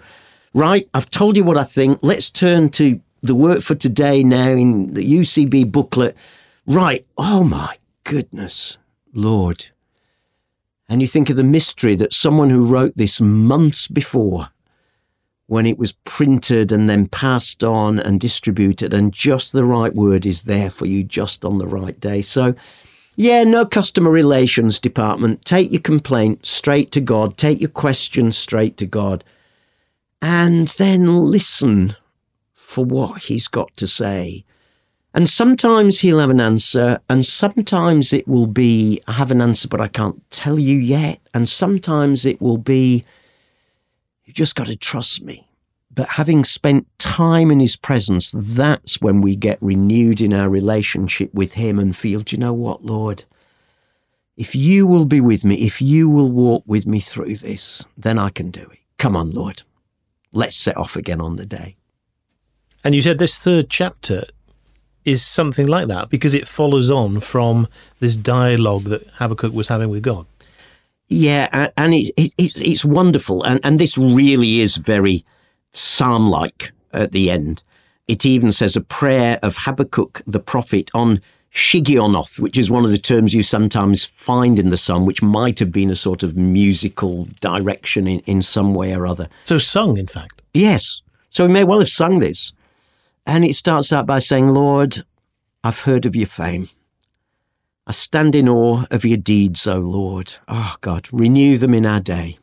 right, 0.53 0.87
I've 0.93 1.09
told 1.09 1.37
you 1.37 1.43
what 1.43 1.57
I 1.57 1.63
think. 1.63 1.99
Let's 2.01 2.29
turn 2.29 2.69
to 2.71 2.99
the 3.21 3.35
word 3.35 3.63
for 3.63 3.75
today 3.75 4.23
now 4.23 4.49
in 4.49 4.93
the 4.93 5.19
UCB 5.19 5.71
booklet. 5.71 6.17
Right. 6.65 7.05
Oh 7.17 7.43
my 7.43 7.77
goodness, 8.03 8.77
Lord. 9.13 9.67
And 10.89 11.01
you 11.01 11.07
think 11.07 11.29
of 11.29 11.37
the 11.37 11.43
mystery 11.43 11.95
that 11.95 12.13
someone 12.13 12.49
who 12.49 12.67
wrote 12.67 12.95
this 12.95 13.19
months 13.21 13.87
before 13.87 14.49
when 15.47 15.65
it 15.65 15.77
was 15.77 15.91
printed 16.03 16.71
and 16.71 16.89
then 16.89 17.07
passed 17.07 17.63
on 17.63 17.99
and 17.99 18.19
distributed, 18.19 18.93
and 18.93 19.13
just 19.13 19.51
the 19.51 19.65
right 19.65 19.93
word 19.93 20.25
is 20.25 20.43
there 20.43 20.69
for 20.69 20.85
you 20.85 21.03
just 21.03 21.43
on 21.43 21.57
the 21.57 21.67
right 21.67 21.99
day. 21.99 22.21
So, 22.21 22.55
yeah, 23.15 23.43
no 23.43 23.65
customer 23.65 24.09
relations 24.09 24.79
department. 24.79 25.45
Take 25.45 25.71
your 25.71 25.81
complaint 25.81 26.45
straight 26.45 26.91
to 26.93 27.01
God, 27.01 27.37
take 27.37 27.59
your 27.59 27.69
question 27.69 28.31
straight 28.31 28.77
to 28.77 28.85
God, 28.85 29.23
and 30.23 30.69
then 30.69 31.25
listen 31.25 31.97
for 32.53 32.85
what 32.85 33.23
He's 33.23 33.49
got 33.49 33.75
to 33.77 33.85
say. 33.85 34.45
And 35.13 35.29
sometimes 35.29 35.99
He'll 35.99 36.19
have 36.19 36.29
an 36.29 36.39
answer, 36.39 36.99
and 37.09 37.25
sometimes 37.25 38.13
it 38.13 38.25
will 38.25 38.47
be, 38.47 39.01
I 39.05 39.11
have 39.11 39.31
an 39.31 39.41
answer, 39.41 39.67
but 39.67 39.81
I 39.81 39.89
can't 39.89 40.27
tell 40.31 40.57
you 40.57 40.77
yet. 40.77 41.19
And 41.33 41.47
sometimes 41.49 42.25
it 42.25 42.41
will 42.41 42.57
be, 42.57 43.03
you 44.23 44.33
just 44.33 44.55
got 44.55 44.67
to 44.67 44.77
trust 44.77 45.23
me. 45.23 45.45
But 45.93 46.09
having 46.09 46.43
spent 46.45 46.87
time 46.97 47.51
in 47.51 47.59
his 47.59 47.75
presence, 47.75 48.31
that's 48.31 49.01
when 49.01 49.21
we 49.21 49.35
get 49.35 49.61
renewed 49.61 50.21
in 50.21 50.33
our 50.33 50.49
relationship 50.49 51.31
with 51.33 51.53
him 51.53 51.77
and 51.77 51.95
feel, 51.95 52.21
do 52.21 52.35
you 52.35 52.39
know 52.39 52.53
what, 52.53 52.83
Lord? 52.83 53.25
If 54.37 54.55
you 54.55 54.87
will 54.87 55.05
be 55.05 55.21
with 55.21 55.43
me, 55.43 55.55
if 55.67 55.81
you 55.81 56.09
will 56.09 56.31
walk 56.31 56.63
with 56.65 56.87
me 56.87 57.01
through 57.01 57.35
this, 57.35 57.83
then 57.95 58.17
I 58.17 58.29
can 58.29 58.49
do 58.49 58.61
it. 58.71 58.79
Come 58.97 59.15
on, 59.15 59.29
Lord. 59.29 59.61
Let's 60.33 60.55
set 60.55 60.75
off 60.75 60.95
again 60.95 61.21
on 61.21 61.37
the 61.37 61.45
day. 61.45 61.77
And 62.83 62.93
you 62.93 63.01
said 63.01 63.17
this 63.17 63.37
third 63.37 63.69
chapter 63.69 64.25
is 65.05 65.23
something 65.23 65.67
like 65.67 65.87
that 65.87 66.09
because 66.09 66.33
it 66.33 66.47
follows 66.47 66.89
on 66.89 67.19
from 67.19 67.67
this 67.99 68.15
dialogue 68.15 68.83
that 68.83 69.07
Habakkuk 69.13 69.53
was 69.53 69.67
having 69.69 69.89
with 69.89 70.03
God. 70.03 70.25
Yeah, 71.07 71.69
and 71.77 71.93
it, 71.93 72.11
it, 72.17 72.33
it's 72.37 72.83
wonderful. 72.83 73.43
And, 73.43 73.59
and 73.63 73.79
this 73.79 73.97
really 73.97 74.61
is 74.61 74.77
very 74.77 75.23
psalm 75.71 76.27
like 76.27 76.71
at 76.91 77.11
the 77.11 77.29
end. 77.29 77.63
It 78.07 78.25
even 78.25 78.51
says 78.51 78.75
a 78.75 78.81
prayer 78.81 79.39
of 79.43 79.57
Habakkuk 79.59 80.21
the 80.25 80.39
prophet 80.39 80.89
on 80.93 81.21
Shigionoth, 81.53 82.39
which 82.39 82.57
is 82.57 82.71
one 82.71 82.83
of 82.83 82.89
the 82.89 82.97
terms 82.97 83.33
you 83.33 83.43
sometimes 83.43 84.03
find 84.03 84.57
in 84.57 84.69
the 84.69 84.77
psalm, 84.77 85.05
which 85.05 85.21
might 85.21 85.59
have 85.59 85.71
been 85.71 85.91
a 85.91 85.95
sort 85.95 86.23
of 86.23 86.35
musical 86.35 87.27
direction 87.41 88.07
in, 88.07 88.19
in 88.21 88.41
some 88.41 88.73
way 88.73 88.93
or 88.93 89.05
other. 89.05 89.29
So 89.43 89.59
sung, 89.59 89.97
in 89.97 90.07
fact. 90.07 90.41
Yes. 90.53 91.01
So 91.29 91.45
he 91.45 91.53
may 91.53 91.63
well 91.63 91.79
have 91.79 91.89
sung 91.89 92.19
this. 92.19 92.53
And 93.25 93.45
it 93.45 93.55
starts 93.55 93.93
out 93.93 94.05
by 94.05 94.19
saying, 94.19 94.49
Lord, 94.49 95.05
I've 95.63 95.81
heard 95.81 96.05
of 96.05 96.15
your 96.15 96.27
fame. 96.27 96.69
I 97.85 97.91
stand 97.91 98.33
in 98.33 98.49
awe 98.49 98.85
of 98.89 99.05
your 99.05 99.17
deeds, 99.17 99.67
O 99.67 99.77
Lord. 99.77 100.33
Oh, 100.47 100.75
God, 100.81 101.07
renew 101.11 101.57
them 101.57 101.73
in 101.73 101.85
our 101.85 101.99
day. 101.99 102.37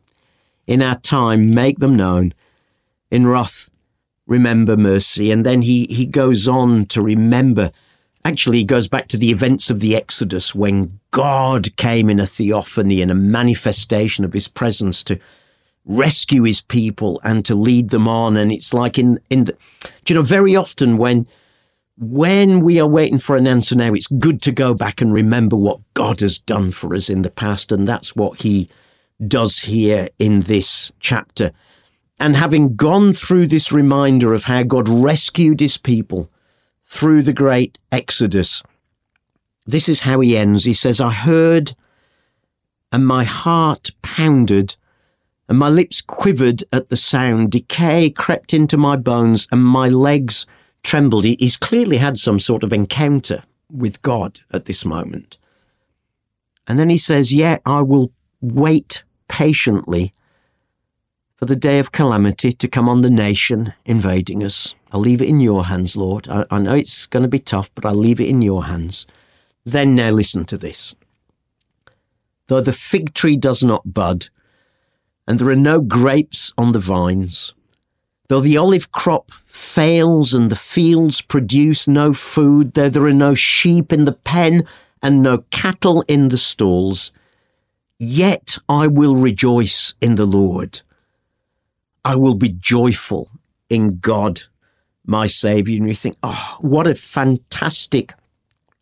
In 0.67 0.83
our 0.83 0.97
time, 0.97 1.43
make 1.53 1.79
them 1.79 1.97
known. 1.97 2.33
In 3.11 3.27
wrath, 3.27 3.71
remember 4.27 4.77
mercy. 4.77 5.33
And 5.33 5.45
then 5.45 5.63
he, 5.63 5.87
he 5.87 6.07
goes 6.07 6.47
on 6.47 6.87
to 6.87 7.03
remember. 7.03 7.71
Actually, 8.25 8.65
goes 8.65 8.87
back 8.87 9.09
to 9.09 9.17
the 9.17 9.31
events 9.31 9.71
of 9.71 9.81
the 9.81 9.97
Exodus 9.97 10.55
when 10.55 11.01
God 11.11 11.75
came 11.77 12.11
in 12.11 12.21
a 12.21 12.27
theophany 12.27 13.01
and 13.01 13.11
a 13.11 13.15
manifestation 13.15 14.25
of 14.25 14.35
his 14.35 14.47
presence 14.47 15.03
to 15.05 15.19
rescue 15.87 16.43
his 16.43 16.61
people 16.61 17.21
and 17.25 17.45
to 17.47 17.55
lead 17.55 17.89
them 17.89 18.07
on. 18.07 18.37
And 18.37 18.53
it's 18.53 18.75
like 18.75 18.99
in, 18.99 19.19
in 19.31 19.45
the, 19.45 19.57
you 20.07 20.15
know, 20.15 20.23
very 20.23 20.55
often 20.55 20.99
when 20.99 21.27
when 22.01 22.61
we 22.61 22.81
are 22.81 22.87
waiting 22.87 23.19
for 23.19 23.37
an 23.37 23.47
answer 23.47 23.77
now, 23.77 23.93
it's 23.93 24.07
good 24.07 24.41
to 24.43 24.53
go 24.53 24.73
back 24.73 25.03
and 25.03 25.13
remember 25.13 25.55
what 25.55 25.81
God 25.93 26.21
has 26.21 26.39
done 26.39 26.71
for 26.71 26.95
us 26.95 27.11
in 27.11 27.21
the 27.23 27.31
past. 27.31 27.71
And 27.73 27.87
that's 27.87 28.17
what 28.17 28.41
he 28.41 28.71
does 29.29 29.61
here 29.61 30.09
in 30.19 30.41
this 30.41 30.91
chapter. 31.01 31.53
And 32.19 32.37
having 32.37 32.75
gone 32.75 33.13
through 33.13 33.49
this 33.49 33.71
reminder 33.71 34.33
of 34.33 34.45
how 34.45 34.63
God 34.63 34.89
rescued 34.89 35.61
his 35.61 35.77
people 35.77 36.31
through 36.91 37.23
the 37.23 37.33
great 37.33 37.79
Exodus, 37.93 38.63
this 39.65 39.89
is 39.89 40.03
how 40.03 40.19
he 40.21 40.37
ends. 40.37 40.65
He 40.65 40.75
says, 40.75 41.01
I 41.01 41.13
heard 41.13 41.75
and 42.91 43.07
my 43.07 43.23
heart 43.23 43.93
pounded 44.03 44.75
and 45.49 45.57
my 45.57 45.69
lips 45.69 46.01
quivered 46.01 46.65
at 46.73 46.89
the 46.89 46.97
sound. 46.97 47.53
Decay 47.53 48.11
crept 48.11 48.53
into 48.53 48.77
my 48.77 48.97
bones 48.97 49.47
and 49.53 49.65
my 49.65 49.89
legs 49.89 50.47
trembled. 50.83 51.25
He, 51.25 51.37
he's 51.39 51.57
clearly 51.57 51.99
had 51.99 52.19
some 52.19 52.41
sort 52.41 52.65
of 52.65 52.73
encounter 52.73 53.45
with 53.71 54.03
God 54.03 54.41
at 54.53 54.65
this 54.65 54.85
moment. 54.85 55.39
And 56.67 56.77
then 56.77 56.91
he 56.91 56.99
says, 56.99 57.33
Yet 57.33 57.63
yeah, 57.65 57.73
I 57.73 57.83
will 57.83 58.13
wait 58.41 59.05
patiently 59.29 60.13
for 61.37 61.47
the 61.47 61.57
day 61.57 61.79
of 61.79 61.93
calamity 61.93 62.53
to 62.53 62.69
come 62.69 62.89
on 62.89 63.03
the 63.03 63.11
nation 63.11 63.75
invading 63.85 64.43
us. 64.43 64.75
I'll 64.91 65.01
leave 65.01 65.23
it 65.23 65.29
in 65.29 65.41
your 65.41 65.67
hands, 65.67 65.97
Lord. 65.97 66.29
I, 66.29 66.45
I 66.51 66.59
know 66.59 66.75
it's 66.75 67.07
going 67.07 67.23
to 67.23 67.29
be 67.29 67.39
tough, 67.39 67.71
but 67.75 67.85
I'll 67.85 67.95
leave 67.95 68.21
it 68.21 68.29
in 68.29 68.43
your 68.43 68.65
hands. 68.65 69.07
Then 69.65 69.95
now 69.95 70.11
listen 70.11 70.45
to 70.47 70.59
this. 70.59 70.95
Though 72.47 72.61
the 72.61 72.73
fig 72.73 73.15
tree 73.15 73.37
does 73.37 73.63
not 73.63 73.95
bud, 73.95 74.29
and 75.27 75.39
there 75.39 75.49
are 75.49 75.57
no 75.57 75.81
grapes 75.81 76.53
on 76.59 76.73
the 76.73 76.81
vines, 76.81 77.55
Though 78.31 78.41
the 78.41 78.59
olive 78.59 78.93
crop 78.93 79.33
fails 79.45 80.33
and 80.33 80.53
the 80.53 80.55
fields 80.55 81.21
produce 81.21 81.89
no 81.89 82.13
food, 82.13 82.75
though 82.75 82.89
there 82.89 83.07
are 83.07 83.13
no 83.13 83.35
sheep 83.35 83.93
in 83.93 84.05
the 84.05 84.13
pen 84.13 84.69
and 85.03 85.21
no 85.21 85.39
cattle 85.51 86.03
in 86.07 86.29
the 86.29 86.39
stalls, 86.39 87.11
yet 87.99 88.57
I 88.69 88.87
will 88.87 89.17
rejoice 89.17 89.95
in 90.01 90.15
the 90.15 90.27
Lord. 90.27 90.83
I 92.05 92.15
will 92.15 92.37
be 92.37 92.51
joyful 92.51 93.27
in 93.69 93.99
God, 93.99 94.43
my 95.11 95.27
Saviour. 95.27 95.79
And 95.79 95.89
you 95.89 95.95
think, 95.95 96.15
oh, 96.23 96.57
what 96.61 96.87
a 96.87 96.95
fantastic 96.95 98.15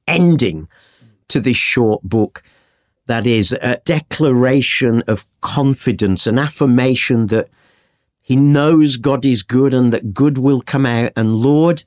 ending 0.07 0.69
to 1.29 1.41
this 1.41 1.57
short 1.57 2.03
book. 2.03 2.43
That 3.07 3.27
is 3.27 3.53
a 3.53 3.81
declaration 3.85 5.03
of 5.09 5.27
confidence, 5.41 6.27
an 6.27 6.39
affirmation 6.39 7.29
that 7.29 7.49
he 8.21 8.37
knows 8.37 8.99
God 8.99 9.25
is 9.25 9.43
good 9.43 9.73
and 9.73 9.93
that 9.95 10.13
good 10.13 10.37
will 10.37 10.61
come 10.61 10.85
out. 10.85 11.13
And 11.17 11.37
Lord, 11.37 11.85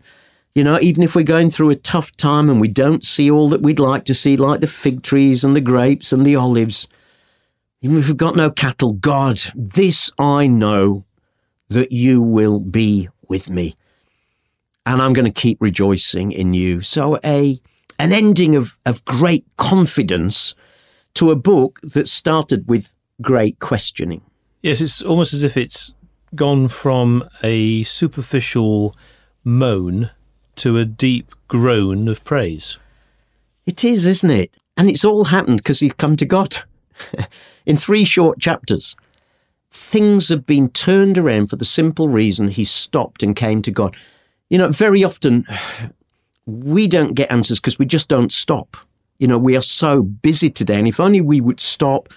you 0.56 0.64
know, 0.64 0.80
even 0.82 1.04
if 1.04 1.16
we're 1.16 1.24
going 1.24 1.52
through 1.52 1.70
a 1.70 1.76
tough 1.76 2.18
time 2.18 2.50
and 2.50 2.60
we 2.60 2.68
don't 2.68 3.06
see 3.06 3.30
all 3.30 3.48
that 3.50 3.62
we'd 3.62 3.78
like 3.78 4.06
to 4.06 4.16
see, 4.16 4.36
like 4.36 4.60
the 4.60 4.68
fig 4.68 5.04
trees 5.04 5.44
and 5.44 5.56
the 5.56 5.62
grapes 5.62 6.12
and 6.12 6.26
the 6.26 6.36
olives, 6.36 6.88
even 7.84 7.98
if 7.98 8.08
we've 8.08 8.18
got 8.18 8.36
no 8.36 8.50
cattle, 8.50 8.94
God, 8.94 9.40
this 9.54 10.12
I 10.18 10.48
know 10.48 11.06
that 11.70 11.92
you 11.92 12.22
will 12.22 12.60
be 12.60 13.10
with 13.28 13.48
me. 13.48 13.76
And 14.86 15.02
I'm 15.02 15.14
going 15.14 15.32
to 15.32 15.42
keep 15.42 15.58
rejoicing 15.62 16.32
in 16.32 16.54
you. 16.54 16.82
So 16.82 17.20
a 17.24 17.62
an 18.00 18.12
ending 18.12 18.56
of, 18.56 18.78
of 18.84 19.06
great 19.06 19.46
confidence 19.58 20.56
to 21.14 21.30
a 21.30 21.36
book 21.36 21.80
that 21.84 22.08
started 22.08 22.68
with 22.68 22.96
great 23.22 23.60
questioning. 23.60 24.24
Yes, 24.64 24.82
it's 24.82 25.04
almost 25.04 25.34
as 25.34 25.44
if 25.44 25.56
it's 25.56 25.94
gone 26.34 26.68
from 26.68 27.28
a 27.44 27.84
superficial 27.84 28.96
moan 29.44 30.10
to 30.56 30.78
a 30.78 30.86
deep 30.86 31.32
groan 31.48 32.08
of 32.08 32.24
praise. 32.24 32.80
It 33.66 33.84
is, 33.84 34.08
isn't 34.08 34.32
it? 34.32 34.58
And 34.78 34.90
it's 34.90 35.06
all 35.06 35.26
happened 35.26 35.58
because 35.58 35.82
he's 35.82 35.94
come 35.94 36.16
to 36.18 36.26
God. 36.26 36.58
In 37.66 37.78
three 37.78 38.06
short 38.06 38.40
chapters, 38.40 38.96
things 39.70 40.30
have 40.30 40.46
been 40.46 40.70
turned 40.70 41.18
around 41.18 41.48
for 41.48 41.56
the 41.56 41.66
simple 41.66 42.10
reason 42.10 42.50
he 42.50 42.66
stopped 42.66 43.22
and 43.22 43.36
came 43.36 43.62
to 43.62 43.72
God. 43.72 43.96
You 44.51 44.58
know, 44.58 44.67
very 44.67 45.01
often 45.01 45.46
we 46.46 46.86
don't 46.86 47.13
get 47.13 47.31
answers 47.31 47.60
because 47.62 47.79
we 47.79 47.86
just 47.86 48.10
don't 48.10 48.34
stop. 48.34 48.75
You 49.17 49.27
know, 49.27 49.38
we 49.38 49.55
are 49.55 49.62
so 49.62 50.03
busy 50.03 50.50
today. 50.50 50.77
And 50.77 50.89
if 50.89 51.00
only 51.00 51.22
we 51.22 51.39
would 51.39 51.62
stop 51.62 52.10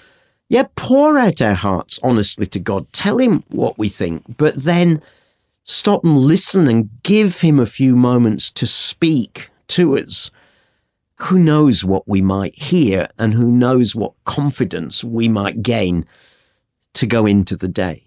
yeah, 0.48 0.64
pour 0.76 1.16
out 1.16 1.40
our 1.40 1.54
hearts 1.54 1.98
honestly 2.02 2.46
to 2.46 2.58
God. 2.58 2.86
Tell 2.92 3.18
Him 3.18 3.42
what 3.50 3.78
we 3.78 3.88
think, 3.88 4.36
but 4.36 4.56
then 4.56 5.00
stop 5.64 6.04
and 6.04 6.18
listen 6.18 6.68
and 6.68 6.90
give 7.02 7.40
Him 7.40 7.58
a 7.58 7.66
few 7.66 7.96
moments 7.96 8.50
to 8.52 8.66
speak 8.66 9.50
to 9.68 9.96
us. 9.96 10.30
Who 11.20 11.38
knows 11.38 11.84
what 11.84 12.06
we 12.08 12.20
might 12.20 12.60
hear 12.60 13.08
and 13.16 13.32
who 13.32 13.50
knows 13.52 13.94
what 13.94 14.12
confidence 14.24 15.04
we 15.04 15.28
might 15.28 15.62
gain 15.62 16.04
to 16.94 17.06
go 17.06 17.26
into 17.26 17.56
the 17.56 17.68
day. 17.68 18.03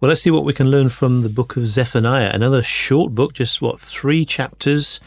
Well, 0.00 0.08
let's 0.08 0.22
see 0.22 0.30
what 0.30 0.44
we 0.44 0.52
can 0.52 0.70
learn 0.70 0.88
from 0.88 1.22
the 1.22 1.28
book 1.28 1.56
of 1.56 1.66
Zephaniah. 1.66 2.30
Another 2.32 2.62
short 2.62 3.14
book, 3.14 3.34
just 3.34 3.62
what, 3.62 3.80
three 3.80 4.24
chapters. 4.24 5.00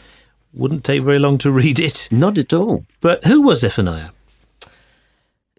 Wouldn't 0.52 0.84
take 0.84 1.02
very 1.02 1.18
long 1.18 1.38
to 1.38 1.50
read 1.62 1.78
it. 1.78 2.08
Not 2.10 2.38
at 2.38 2.52
all. 2.52 2.84
But 3.00 3.24
who 3.24 3.42
was 3.42 3.60
Zephaniah? 3.60 4.10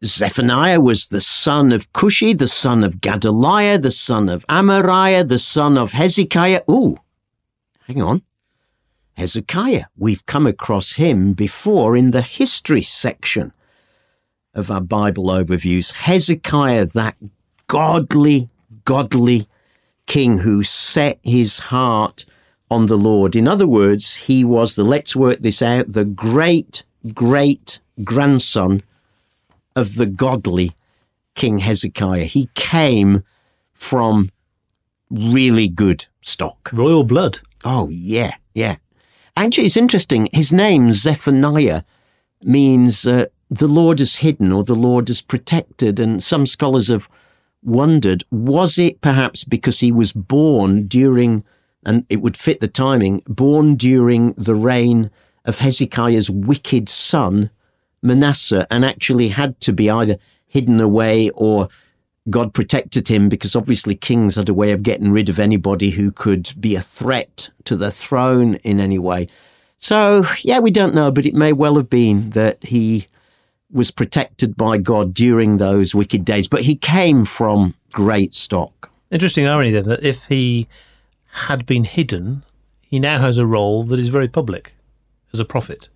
Zephaniah 0.04 0.80
was 0.80 1.10
the 1.10 1.22
son 1.22 1.72
of 1.72 1.92
Cushi, 1.92 2.38
the 2.38 2.48
son 2.48 2.84
of 2.84 3.02
Gedaliah, 3.02 3.78
the 3.78 3.92
son 3.92 4.30
of 4.30 4.46
Amariah, 4.48 5.28
the 5.28 5.40
son 5.40 5.78
of 5.78 5.92
Hezekiah. 5.92 6.62
Ooh, 6.70 6.98
hang 7.86 8.02
on. 8.02 8.22
Hezekiah. 9.18 9.86
We've 9.98 10.26
come 10.26 10.48
across 10.48 10.94
him 10.94 11.34
before 11.34 11.98
in 11.98 12.12
the 12.12 12.22
history 12.22 12.82
section 12.82 13.52
of 14.54 14.72
our 14.72 14.80
Bible 14.80 15.26
overviews. 15.26 15.92
Hezekiah, 15.92 16.86
that 16.94 17.18
godly, 17.68 18.50
godly 18.90 19.46
king 20.08 20.40
who 20.40 20.64
set 20.64 21.20
his 21.22 21.60
heart 21.60 22.26
on 22.72 22.88
the 22.88 22.98
Lord. 22.98 23.36
In 23.36 23.48
other 23.48 23.68
words, 23.68 24.16
he 24.16 24.44
was 24.44 24.74
the, 24.74 24.84
let's 24.84 25.16
work 25.16 25.38
this 25.42 25.62
out, 25.62 25.94
the 25.94 26.06
great, 26.06 26.82
great 27.14 27.82
grandson 28.04 28.82
of 29.76 29.94
the 29.94 30.08
godly 30.08 30.72
King 31.36 31.60
Hezekiah. 31.60 32.24
He 32.24 32.50
came 32.56 33.24
from 33.74 34.32
really 35.12 35.68
good 35.68 36.08
stock. 36.24 36.72
Royal 36.74 37.04
blood. 37.04 37.42
Oh, 37.64 37.90
yeah, 37.90 38.38
yeah. 38.56 38.78
Actually, 39.38 39.66
it's 39.68 39.78
interesting. 39.78 40.30
His 40.34 40.52
name, 40.52 40.94
Zephaniah, 40.94 41.84
means 42.42 43.06
uh, 43.06 43.28
the 43.52 43.68
Lord 43.68 44.00
is 44.00 44.16
hidden 44.16 44.52
or 44.52 44.64
the 44.64 44.74
Lord 44.74 45.12
is 45.12 45.22
protected. 45.22 46.00
And 46.00 46.24
some 46.24 46.48
scholars 46.48 46.88
have 46.88 47.08
wondered 47.62 48.24
was 48.32 48.78
it 48.78 49.02
perhaps 49.02 49.44
because 49.44 49.80
he 49.80 49.92
was 49.92 50.12
born 50.12 50.88
during, 50.88 51.44
and 51.86 52.06
it 52.10 52.22
would 52.22 52.38
fit 52.38 52.60
the 52.60 52.68
timing, 52.68 53.22
born 53.28 53.76
during 53.76 54.34
the 54.34 54.56
reign 54.56 55.12
of 55.46 55.60
Hezekiah's 55.60 56.30
wicked 56.30 56.90
son, 56.90 57.50
Manasseh 58.02 58.68
and 58.72 58.86
actually 58.86 59.30
had 59.30 59.60
to 59.62 59.74
be 59.74 59.90
either 59.90 60.18
hidden 60.48 60.80
away 60.80 61.30
or 61.32 61.70
God 62.30 62.54
protected 62.54 63.08
him 63.08 63.30
because 63.30 63.56
obviously 63.56 63.96
kings 63.96 64.36
had 64.36 64.50
a 64.50 64.54
way 64.54 64.72
of 64.72 64.84
getting 64.84 65.12
rid 65.12 65.30
of 65.30 65.40
anybody 65.40 65.92
who 65.92 66.12
could 66.12 66.54
be 66.60 66.76
a 66.76 66.82
threat 66.82 67.50
to 67.66 67.76
the 67.76 67.92
throne 67.92 68.56
in 68.56 68.80
any 68.80 69.00
way. 69.00 69.28
So, 69.78 70.26
yeah, 70.42 70.60
we 70.60 70.72
don't 70.72 70.94
know, 70.94 71.12
but 71.12 71.26
it 71.26 71.34
may 71.34 71.54
well 71.54 71.76
have 71.76 71.90
been 71.90 72.32
that 72.32 72.64
he 72.64 73.08
was 73.72 73.92
protected 73.92 74.56
by 74.56 74.78
God 74.78 75.14
during 75.14 75.58
those 75.58 75.94
wicked 75.94 76.26
days, 76.26 76.48
but 76.48 76.64
he 76.64 76.76
came 76.76 77.26
from 77.26 77.76
great 77.92 78.34
stock. 78.34 78.92
Interesting 79.12 79.48
irony 79.48 79.72
then 79.72 79.86
that 79.86 80.04
if 80.04 80.26
he 80.26 80.68
had 81.32 81.66
been 81.66 81.84
hidden, 81.84 82.44
he 82.82 83.00
now 83.00 83.20
has 83.20 83.38
a 83.38 83.46
role 83.46 83.84
that 83.84 84.00
is 84.00 84.10
very 84.10 84.28
public 84.28 84.74
as 85.34 85.40
a 85.40 85.46
prophet. 85.46 85.90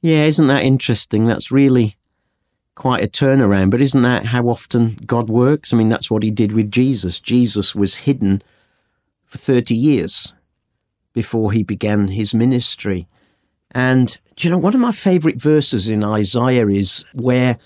Yeah, 0.00 0.24
isn't 0.24 0.48
that 0.48 0.64
interesting? 0.64 1.26
That's 1.26 1.52
really 1.52 1.94
quite 2.74 3.04
a 3.04 3.08
turnaround. 3.08 3.70
But 3.70 3.80
isn't 3.80 4.02
that 4.02 4.26
how 4.26 4.48
often 4.48 4.98
God 5.06 5.28
works? 5.28 5.72
I 5.72 5.76
mean, 5.76 5.88
that's 5.88 6.10
what 6.10 6.24
he 6.24 6.30
did 6.30 6.52
with 6.52 6.70
Jesus. 6.70 7.20
Jesus 7.20 7.74
was 7.74 7.98
hidden 7.98 8.42
for 9.24 9.38
30 9.38 9.74
years 9.74 10.32
before 11.12 11.52
he 11.52 11.62
began 11.62 12.08
his 12.08 12.34
ministry. 12.34 13.06
And 13.72 14.16
do 14.36 14.46
you 14.46 14.52
know, 14.52 14.58
one 14.58 14.74
of 14.74 14.80
my 14.80 14.92
favorite 14.92 15.40
verses 15.40 15.88
in 15.88 16.04
Isaiah 16.04 16.66
is 16.66 17.04
where 17.14 17.58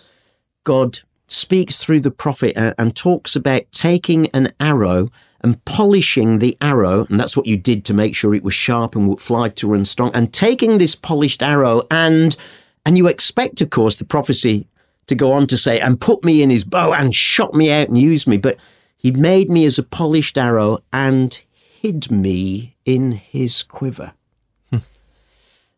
God 0.65 1.01
speaks 1.29 1.83
through 1.83 2.01
the 2.01 2.11
prophet 2.11 2.55
and 2.57 2.95
talks 2.95 3.37
about 3.37 3.63
taking 3.73 4.29
an 4.31 4.49
arrow 4.61 5.09
and 5.41 5.63
polishing 5.65 6.39
the 6.39 6.57
arrow, 6.61 7.07
and 7.09 7.21
that's 7.21 7.37
what 7.37 7.47
you 7.47 7.57
did 7.57 7.85
to 7.85 7.95
make 7.95 8.17
sure 8.17 8.35
it 8.35 8.43
was 8.43 8.55
sharp 8.55 8.97
and 8.97 9.09
would 9.09 9.21
fly 9.21 9.49
to 9.51 9.69
run 9.69 9.85
strong, 9.85 10.11
and 10.15 10.33
taking 10.33 10.79
this 10.79 10.95
polished 10.95 11.43
arrow 11.43 11.87
and 11.91 12.37
and 12.85 12.97
you 12.97 13.09
expect, 13.09 13.61
of 13.61 13.71
course, 13.71 13.97
the 13.97 14.05
prophecy 14.05 14.69
to 15.09 15.15
go 15.17 15.33
on 15.33 15.49
to 15.49 15.57
say, 15.57 15.81
and 15.81 16.01
put 16.01 16.25
me 16.25 16.41
in 16.41 16.51
his 16.51 16.65
bow 16.65 16.93
and 16.93 17.15
shot 17.15 17.53
me 17.53 17.71
out 17.71 17.89
and 17.89 17.99
used 17.99 18.29
me, 18.29 18.37
but 18.37 18.57
he 18.97 19.11
made 19.11 19.51
me 19.51 19.67
as 19.67 19.79
a 19.79 19.83
polished 19.83 20.39
arrow 20.39 20.79
and 20.93 21.43
hid 21.81 22.11
me 22.11 22.77
in 22.85 23.13
his 23.13 23.63
quiver. 23.65 24.13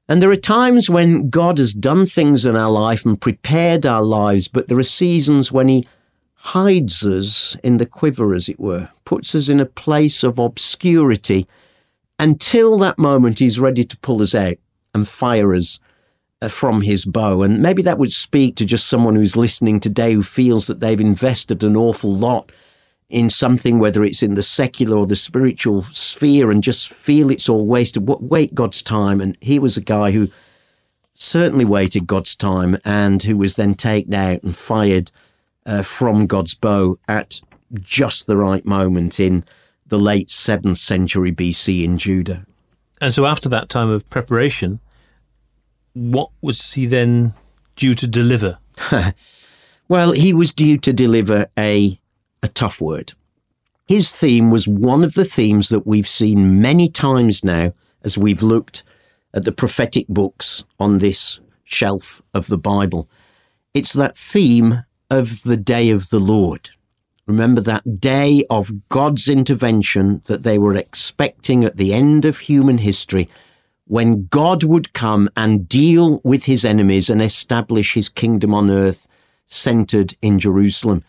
And 0.08 0.22
there 0.22 0.30
are 0.30 0.36
times 0.36 0.88
when 0.88 1.28
God 1.28 1.58
has 1.58 1.74
done 1.74 2.06
things 2.06 2.46
in 2.46 2.56
our 2.56 2.70
life 2.70 3.04
and 3.04 3.20
prepared 3.20 3.84
our 3.84 4.02
lives, 4.02 4.48
but 4.48 4.68
there 4.68 4.78
are 4.78 4.82
seasons 4.82 5.52
when 5.52 5.68
He 5.68 5.86
hides 6.34 7.06
us 7.06 7.56
in 7.62 7.76
the 7.76 7.86
quiver, 7.86 8.34
as 8.34 8.48
it 8.48 8.58
were, 8.58 8.88
puts 9.04 9.34
us 9.34 9.48
in 9.48 9.60
a 9.60 9.66
place 9.66 10.22
of 10.22 10.38
obscurity 10.38 11.46
until 12.18 12.78
that 12.78 12.98
moment 12.98 13.38
he's 13.38 13.60
ready 13.60 13.84
to 13.84 13.96
pull 13.98 14.22
us 14.22 14.34
out 14.34 14.56
and 14.94 15.06
fire 15.06 15.54
us 15.54 15.78
uh, 16.40 16.48
from 16.48 16.82
his 16.82 17.04
bow. 17.04 17.42
And 17.42 17.60
maybe 17.60 17.82
that 17.82 17.98
would 17.98 18.12
speak 18.12 18.56
to 18.56 18.64
just 18.64 18.86
someone 18.86 19.16
who's 19.16 19.36
listening 19.36 19.80
today 19.80 20.14
who 20.14 20.22
feels 20.22 20.66
that 20.66 20.80
they've 20.80 21.00
invested 21.00 21.62
an 21.62 21.76
awful 21.76 22.14
lot 22.14 22.50
in 23.08 23.30
something, 23.30 23.78
whether 23.78 24.04
it's 24.04 24.22
in 24.22 24.34
the 24.34 24.42
secular 24.42 24.96
or 24.96 25.06
the 25.06 25.16
spiritual 25.16 25.82
sphere, 25.82 26.50
and 26.50 26.62
just 26.62 26.92
feel 26.92 27.30
it's 27.30 27.48
all 27.48 27.66
wasted. 27.66 28.06
Wait 28.06 28.54
God's 28.54 28.82
time. 28.82 29.20
And 29.20 29.36
he 29.40 29.58
was 29.58 29.76
a 29.76 29.82
guy 29.82 30.10
who 30.10 30.28
certainly 31.14 31.64
waited 31.64 32.06
God's 32.06 32.36
time 32.36 32.76
and 32.84 33.22
who 33.22 33.36
was 33.36 33.56
then 33.56 33.74
taken 33.74 34.14
out 34.14 34.42
and 34.42 34.54
fired 34.54 35.10
uh, 35.66 35.82
from 35.82 36.26
God's 36.26 36.54
bow 36.54 36.96
at 37.08 37.40
just 37.74 38.26
the 38.26 38.36
right 38.36 38.64
moment 38.64 39.20
in 39.20 39.44
the 39.86 39.98
late 39.98 40.28
7th 40.28 40.78
century 40.78 41.32
BC 41.32 41.84
in 41.84 41.98
Judah. 41.98 42.46
And 43.00 43.14
so, 43.14 43.26
after 43.26 43.48
that 43.48 43.68
time 43.68 43.90
of 43.90 44.08
preparation, 44.10 44.80
what 45.94 46.30
was 46.40 46.72
he 46.72 46.86
then 46.86 47.34
due 47.76 47.94
to 47.94 48.06
deliver? 48.06 48.58
well, 49.88 50.12
he 50.12 50.32
was 50.32 50.52
due 50.52 50.78
to 50.78 50.92
deliver 50.92 51.46
a, 51.56 52.00
a 52.42 52.48
tough 52.48 52.80
word. 52.80 53.12
His 53.86 54.14
theme 54.14 54.50
was 54.50 54.68
one 54.68 55.02
of 55.02 55.14
the 55.14 55.24
themes 55.24 55.70
that 55.70 55.86
we've 55.86 56.08
seen 56.08 56.60
many 56.60 56.88
times 56.88 57.42
now 57.42 57.72
as 58.02 58.18
we've 58.18 58.42
looked 58.42 58.84
at 59.34 59.44
the 59.44 59.52
prophetic 59.52 60.06
books 60.08 60.62
on 60.78 60.98
this 60.98 61.40
shelf 61.64 62.22
of 62.34 62.48
the 62.48 62.58
Bible. 62.58 63.08
It's 63.74 63.92
that 63.94 64.16
theme 64.16 64.84
of 65.10 65.42
the 65.42 65.56
day 65.56 65.90
of 65.90 66.10
the 66.10 66.18
Lord. 66.18 66.70
Remember 67.26 67.60
that 67.60 68.00
day 68.00 68.44
of 68.48 68.88
God's 68.88 69.28
intervention 69.28 70.22
that 70.26 70.42
they 70.42 70.58
were 70.58 70.76
expecting 70.76 71.64
at 71.64 71.76
the 71.76 71.92
end 71.92 72.24
of 72.24 72.38
human 72.38 72.78
history 72.78 73.28
when 73.86 74.26
God 74.26 74.64
would 74.64 74.92
come 74.92 75.28
and 75.36 75.68
deal 75.68 76.20
with 76.24 76.44
his 76.44 76.64
enemies 76.64 77.10
and 77.10 77.22
establish 77.22 77.94
his 77.94 78.08
kingdom 78.08 78.54
on 78.54 78.70
earth 78.70 79.06
centered 79.46 80.14
in 80.20 80.38
Jerusalem. 80.38 81.04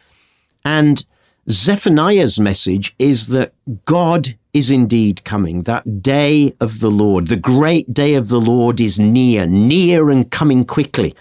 And 0.63 1.06
Zephaniah's 1.52 2.40
message 2.40 2.94
is 3.00 3.28
that 3.30 3.54
God 3.86 4.38
is 4.54 4.70
indeed 4.70 5.24
coming. 5.24 5.64
That 5.64 6.04
day 6.04 6.54
of 6.60 6.80
the 6.80 6.92
Lord, 6.92 7.28
the 7.28 7.38
great 7.38 7.92
day 7.92 8.14
of 8.14 8.30
the 8.30 8.40
Lord 8.40 8.80
is 8.80 9.00
near, 9.00 9.48
near 9.48 10.12
and 10.12 10.30
coming 10.30 10.64
quickly, 10.64 11.16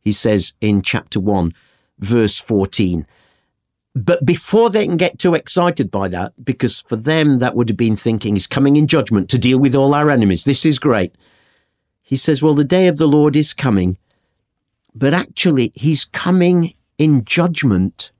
he 0.00 0.12
says 0.12 0.54
in 0.60 0.82
chapter 0.82 1.18
1 1.18 1.52
verse 1.98 2.38
14. 2.38 3.06
But 3.94 4.24
before 4.24 4.70
they 4.70 4.86
can 4.86 4.96
get 4.96 5.18
too 5.18 5.34
excited 5.34 5.90
by 5.90 6.08
that, 6.08 6.32
because 6.42 6.80
for 6.80 6.96
them 6.96 7.38
that 7.38 7.54
would 7.54 7.68
have 7.68 7.76
been 7.76 7.96
thinking 7.96 8.34
he's 8.34 8.46
coming 8.46 8.76
in 8.76 8.86
judgment 8.86 9.28
to 9.30 9.38
deal 9.38 9.58
with 9.58 9.74
all 9.74 9.94
our 9.94 10.10
enemies. 10.10 10.44
This 10.44 10.64
is 10.64 10.78
great. 10.78 11.14
He 12.00 12.16
says, 12.16 12.42
well, 12.42 12.54
the 12.54 12.64
day 12.64 12.88
of 12.88 12.98
the 12.98 13.06
Lord 13.06 13.36
is 13.36 13.52
coming, 13.52 13.98
but 14.94 15.14
actually 15.14 15.72
he's 15.74 16.04
coming 16.04 16.72
in 16.98 17.24
judgment 17.24 18.12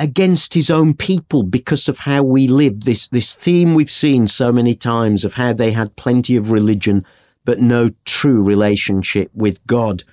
against 0.00 0.54
his 0.54 0.70
own 0.70 0.94
people 0.94 1.42
because 1.42 1.88
of 1.88 1.98
how 1.98 2.22
we 2.22 2.46
lived. 2.46 2.84
This, 2.84 3.08
this 3.08 3.34
theme 3.34 3.74
we've 3.74 3.90
seen 3.90 4.28
so 4.28 4.52
many 4.52 4.74
times 4.74 5.24
of 5.24 5.34
how 5.34 5.52
they 5.52 5.72
had 5.72 5.96
plenty 5.96 6.36
of 6.36 6.50
religion, 6.50 7.04
but 7.44 7.60
no 7.60 7.90
true 8.04 8.42
relationship 8.42 9.30
with 9.34 9.64
God 9.66 10.04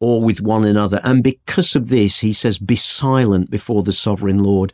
or 0.00 0.20
with 0.20 0.40
one 0.40 0.64
another. 0.64 1.00
And 1.04 1.22
because 1.22 1.76
of 1.76 1.88
this, 1.88 2.20
he 2.20 2.32
says, 2.32 2.58
Be 2.58 2.76
silent 2.76 3.50
before 3.50 3.82
the 3.82 3.92
sovereign 3.92 4.42
Lord, 4.42 4.72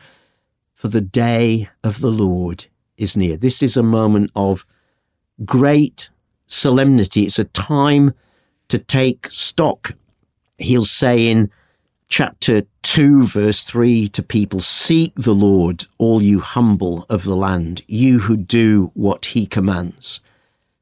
for 0.74 0.88
the 0.88 1.02
day 1.02 1.68
of 1.84 2.00
the 2.00 2.10
Lord 2.10 2.66
is 2.96 3.16
near. 3.16 3.36
This 3.36 3.62
is 3.62 3.76
a 3.76 3.82
moment 3.82 4.30
of 4.34 4.64
great 5.44 6.10
solemnity. 6.46 7.24
It's 7.24 7.38
a 7.38 7.44
time 7.44 8.12
to 8.68 8.78
take 8.78 9.28
stock. 9.30 9.94
He'll 10.58 10.84
say 10.84 11.28
in 11.28 11.50
chapter 12.08 12.62
2, 12.82 13.22
verse 13.22 13.62
3 13.62 14.08
to 14.08 14.22
people 14.22 14.60
Seek 14.60 15.14
the 15.14 15.34
Lord, 15.34 15.86
all 15.98 16.22
you 16.22 16.40
humble 16.40 17.06
of 17.08 17.24
the 17.24 17.36
land, 17.36 17.82
you 17.86 18.20
who 18.20 18.36
do 18.36 18.90
what 18.94 19.26
he 19.26 19.46
commands. 19.46 20.20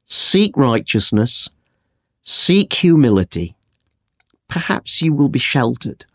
Seek 0.05 0.55
righteousness, 0.57 1.49
seek 2.23 2.73
humility 2.73 3.55
perhaps 4.49 5.01
you 5.01 5.13
will 5.13 5.29
be 5.29 5.39
sheltered 5.39 6.05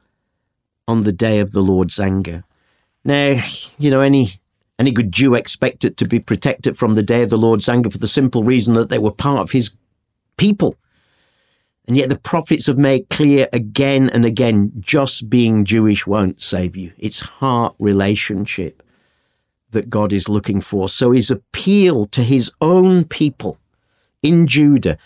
on 0.86 1.02
the 1.02 1.12
day 1.12 1.40
of 1.40 1.52
the 1.52 1.62
Lord's 1.62 1.98
anger. 1.98 2.42
Now, 3.04 3.42
you 3.78 3.90
know, 3.90 4.02
any 4.02 4.32
any 4.78 4.90
good 4.90 5.12
Jew 5.12 5.34
expected 5.34 5.96
to 5.96 6.04
be 6.04 6.18
protected 6.18 6.76
from 6.76 6.94
the 6.94 7.02
day 7.02 7.22
of 7.22 7.30
the 7.30 7.38
Lord's 7.38 7.68
anger 7.68 7.88
for 7.88 7.98
the 7.98 8.08
simple 8.08 8.42
reason 8.42 8.74
that 8.74 8.88
they 8.88 8.98
were 8.98 9.12
part 9.12 9.40
of 9.40 9.52
his 9.52 9.74
people. 10.36 10.76
And 11.86 11.96
yet 11.96 12.08
the 12.08 12.18
prophets 12.18 12.66
have 12.66 12.78
made 12.78 13.10
clear 13.10 13.48
again 13.52 14.08
and 14.10 14.24
again 14.24 14.72
just 14.80 15.28
being 15.28 15.64
Jewish 15.64 16.06
won't 16.06 16.40
save 16.40 16.76
you. 16.76 16.92
It's 16.98 17.20
heart 17.20 17.74
relationship 17.78 18.82
that 19.70 19.90
God 19.90 20.12
is 20.12 20.28
looking 20.28 20.60
for. 20.60 20.88
So 20.88 21.10
his 21.10 21.30
appeal 21.30 22.06
to 22.06 22.22
his 22.22 22.50
own 22.60 23.04
people 23.04 23.58
in 24.22 24.46
Judah 24.46 24.96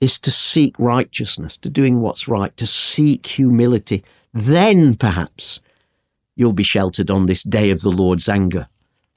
is 0.00 0.18
to 0.20 0.30
seek 0.30 0.74
righteousness, 0.78 1.56
to 1.58 1.68
doing 1.68 2.00
what's 2.00 2.26
right, 2.26 2.56
to 2.56 2.66
seek 2.66 3.26
humility. 3.26 4.02
Then 4.32 4.94
perhaps 4.96 5.60
you'll 6.34 6.54
be 6.54 6.62
sheltered 6.62 7.10
on 7.10 7.26
this 7.26 7.42
day 7.42 7.70
of 7.70 7.82
the 7.82 7.90
Lord's 7.90 8.28
anger 8.28 8.66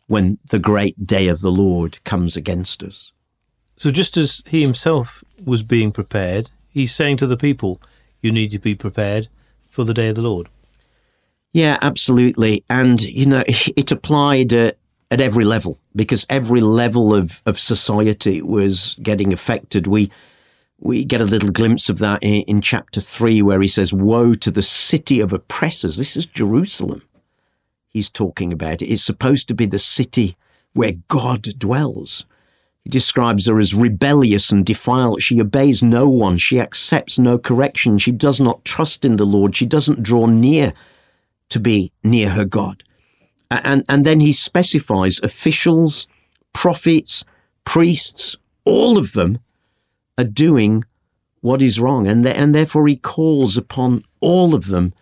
when 0.08 0.38
the 0.50 0.60
great 0.60 1.08
day 1.08 1.28
of 1.28 1.42
the 1.42 1.52
Lord 1.52 2.04
comes 2.04 2.36
against 2.36 2.84
us. 2.84 3.12
So, 3.78 3.92
just 3.92 4.16
as 4.16 4.44
he 4.48 4.62
himself 4.62 5.24
was 5.44 5.64
being 5.64 5.92
prepared, 5.92 6.50
he's 6.76 6.94
saying 6.94 7.18
to 7.18 7.28
the 7.28 7.38
people, 7.38 7.82
You 8.22 8.32
need 8.32 8.52
to 8.52 8.60
be 8.60 8.76
prepared 8.76 9.28
for 9.70 9.84
the 9.84 9.94
day 9.94 10.10
of 10.10 10.16
the 10.16 10.22
Lord. 10.22 10.48
Yeah, 11.52 11.80
absolutely. 11.82 12.64
And, 12.70 13.02
you 13.02 13.26
know, 13.26 13.44
it 13.48 13.92
applied 13.92 14.54
at, 14.54 14.78
at 15.10 15.22
every 15.22 15.46
level 15.46 15.80
because 15.96 16.28
every 16.30 16.62
level 16.62 17.16
of, 17.16 17.42
of 17.46 17.58
society 17.58 18.42
was 18.42 18.96
getting 19.02 19.34
affected. 19.34 19.88
We, 19.88 20.12
we 20.80 21.06
get 21.06 21.22
a 21.22 21.26
little 21.26 21.52
glimpse 21.52 21.90
of 21.90 22.00
that 22.00 22.22
in, 22.22 22.42
in 22.44 22.62
chapter 22.62 23.00
3, 23.02 23.42
where 23.42 23.62
he 23.62 23.68
says, 23.68 23.94
Woe 23.94 24.36
to 24.36 24.52
the 24.52 24.62
city 24.62 25.20
of 25.20 25.34
oppressors. 25.34 25.98
This 25.98 26.16
is 26.16 26.26
Jerusalem 26.26 27.02
he's 27.96 28.10
talking 28.10 28.52
about. 28.52 28.82
It's 28.82 29.02
supposed 29.02 29.48
to 29.48 29.54
be 29.54 29.66
the 29.66 29.80
city 29.80 30.36
where 30.74 30.96
God 31.08 31.58
dwells. 31.58 32.26
He 32.86 32.90
describes 32.92 33.48
her 33.48 33.60
as 33.60 33.74
rebellious 33.74 34.52
and 34.52 34.64
defiled. 34.64 35.24
She 35.24 35.42
obeys 35.42 35.82
no 35.82 36.08
one. 36.08 36.38
She 36.38 36.60
accepts 36.60 37.18
no 37.18 37.40
correction. 37.40 37.98
She 37.98 38.12
does 38.12 38.40
not 38.40 38.64
trust 38.64 39.04
in 39.04 39.16
the 39.16 39.26
Lord. 39.26 39.56
She 39.56 39.66
doesn't 39.66 40.04
draw 40.04 40.28
near 40.28 40.72
to 41.50 41.60
be 41.60 41.92
near 42.04 42.30
her 42.30 42.46
God. 42.46 42.84
And, 43.50 43.84
and 43.90 44.06
then 44.06 44.20
he 44.20 44.32
specifies 44.32 45.20
officials, 45.24 46.08
prophets, 46.54 47.26
priests, 47.66 48.38
all 48.66 49.00
of 49.00 49.14
them 49.14 49.40
are 50.18 50.24
doing 50.24 50.84
what 51.42 51.64
is 51.64 51.80
wrong. 51.80 52.06
And, 52.06 52.26
and 52.26 52.54
therefore 52.54 52.88
he 52.88 52.98
calls 52.98 53.58
upon 53.58 54.04
all 54.20 54.54
of 54.54 54.68
them 54.68 54.94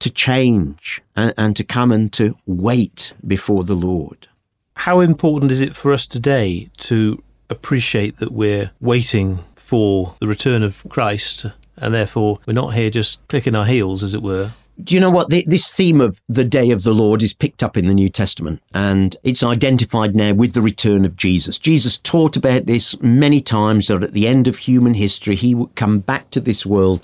to 0.00 0.10
change 0.10 1.02
and, 1.14 1.32
and 1.38 1.56
to 1.56 1.62
come 1.62 1.92
and 1.92 2.12
to 2.14 2.36
wait 2.46 3.14
before 3.24 3.62
the 3.62 3.74
Lord. 3.76 4.26
How 4.74 5.00
important 5.00 5.52
is 5.52 5.60
it 5.60 5.76
for 5.76 5.92
us 5.92 6.06
today 6.06 6.70
to 6.78 7.22
appreciate 7.50 8.18
that 8.18 8.32
we're 8.32 8.70
waiting 8.80 9.44
for 9.54 10.14
the 10.20 10.28
return 10.28 10.62
of 10.62 10.84
Christ 10.88 11.46
and 11.76 11.94
therefore 11.94 12.38
we're 12.46 12.52
not 12.52 12.74
here 12.74 12.90
just 12.90 13.26
clicking 13.28 13.54
our 13.54 13.66
heels, 13.66 14.02
as 14.02 14.14
it 14.14 14.22
were? 14.22 14.52
Do 14.82 14.94
you 14.94 15.00
know 15.00 15.10
what? 15.10 15.28
This 15.28 15.74
theme 15.74 16.00
of 16.00 16.20
the 16.28 16.44
day 16.44 16.70
of 16.70 16.84
the 16.84 16.94
Lord 16.94 17.20
is 17.20 17.32
picked 17.32 17.64
up 17.64 17.76
in 17.76 17.86
the 17.86 17.94
New 17.94 18.08
Testament 18.08 18.62
and 18.72 19.16
it's 19.24 19.42
identified 19.42 20.14
now 20.14 20.32
with 20.32 20.54
the 20.54 20.62
return 20.62 21.04
of 21.04 21.16
Jesus. 21.16 21.58
Jesus 21.58 21.98
taught 21.98 22.36
about 22.36 22.66
this 22.66 22.98
many 23.00 23.40
times 23.40 23.88
that 23.88 24.04
at 24.04 24.12
the 24.12 24.28
end 24.28 24.46
of 24.46 24.58
human 24.58 24.94
history, 24.94 25.34
he 25.34 25.52
would 25.54 25.74
come 25.74 25.98
back 25.98 26.30
to 26.30 26.40
this 26.40 26.64
world 26.64 27.02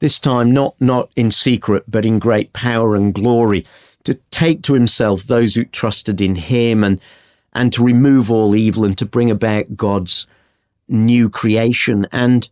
this 0.00 0.18
time 0.18 0.52
not, 0.52 0.78
not 0.80 1.08
in 1.16 1.30
secret, 1.30 1.84
but 1.88 2.04
in 2.04 2.18
great 2.18 2.52
power 2.52 2.94
and 2.94 3.14
glory, 3.14 3.64
to 4.04 4.14
take 4.30 4.62
to 4.62 4.74
himself 4.74 5.22
those 5.22 5.54
who 5.54 5.64
trusted 5.64 6.20
in 6.20 6.34
him 6.34 6.84
and, 6.84 7.00
and 7.54 7.72
to 7.72 7.84
remove 7.84 8.30
all 8.30 8.54
evil 8.54 8.84
and 8.84 8.96
to 8.98 9.06
bring 9.06 9.30
about 9.30 9.76
God's 9.76 10.26
new 10.88 11.30
creation. 11.30 12.06
And 12.12 12.48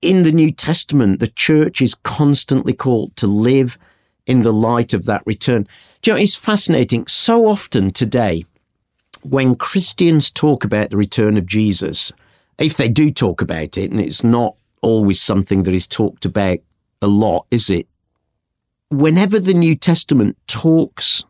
in 0.00 0.22
the 0.22 0.32
New 0.32 0.52
Testament, 0.52 1.20
the 1.20 1.26
church 1.26 1.80
is 1.80 1.94
constantly 1.94 2.72
called 2.72 3.16
to 3.16 3.26
live 3.26 3.78
in 4.26 4.42
the 4.42 4.52
light 4.52 4.92
of 4.92 5.06
that 5.06 5.22
return. 5.26 5.66
Do 6.02 6.10
you 6.10 6.16
know, 6.16 6.22
it's 6.22 6.36
fascinating. 6.36 7.06
So 7.06 7.46
often 7.46 7.90
today, 7.90 8.44
when 9.22 9.56
Christians 9.56 10.30
talk 10.30 10.64
about 10.64 10.90
the 10.90 10.96
return 10.96 11.36
of 11.36 11.46
Jesus, 11.46 12.12
if 12.58 12.76
they 12.76 12.88
do 12.88 13.10
talk 13.10 13.40
about 13.40 13.78
it, 13.78 13.90
and 13.90 14.00
it's 14.00 14.22
not 14.22 14.56
always 14.82 15.20
something 15.20 15.62
that 15.62 15.74
is 15.74 15.86
talked 15.86 16.24
about 16.24 16.58
a 17.00 17.06
lot, 17.06 17.46
is 17.50 17.70
it? 17.70 17.88
Whenever 18.90 19.40
the 19.40 19.54
New 19.54 19.74
Testament 19.74 20.36
talks 20.46 21.24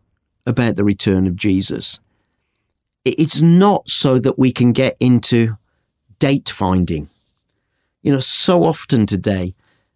about 0.47 0.77
the 0.77 0.85
return 0.85 1.27
of 1.27 1.37
Jesus, 1.37 1.99
it's 3.16 3.40
not 3.40 3.88
so 3.88 4.18
that 4.18 4.38
we 4.38 4.53
can 4.53 4.73
get 4.73 4.97
into 5.01 5.51
date 6.18 6.49
finding. 6.49 7.09
You 8.03 8.12
know, 8.12 8.21
so 8.21 8.64
often 8.64 9.07
today, 9.07 9.55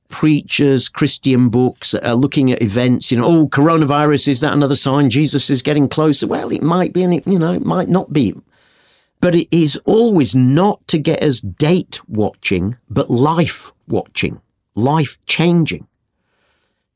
preachers, 0.08 0.88
Christian 0.88 1.48
books 1.48 1.94
are 1.94 2.14
looking 2.14 2.52
at 2.52 2.62
events, 2.62 3.10
you 3.10 3.18
know, 3.18 3.24
oh, 3.24 3.48
coronavirus, 3.48 4.28
is 4.28 4.40
that 4.40 4.52
another 4.52 4.76
sign 4.76 5.10
Jesus 5.10 5.50
is 5.50 5.62
getting 5.62 5.88
closer? 5.88 6.26
Well, 6.26 6.52
it 6.52 6.62
might 6.62 6.92
be, 6.92 7.02
and 7.02 7.14
it, 7.14 7.26
you 7.26 7.38
know, 7.38 7.52
it 7.52 7.64
might 7.64 7.88
not 7.88 8.12
be. 8.12 8.34
But 9.20 9.34
it 9.34 9.48
is 9.50 9.80
always 9.84 10.34
not 10.34 10.86
to 10.88 10.98
get 10.98 11.22
us 11.22 11.40
date 11.40 12.00
watching, 12.08 12.76
but 12.90 13.08
life 13.08 13.72
watching, 13.88 14.40
life 14.74 15.16
changing. 15.26 15.86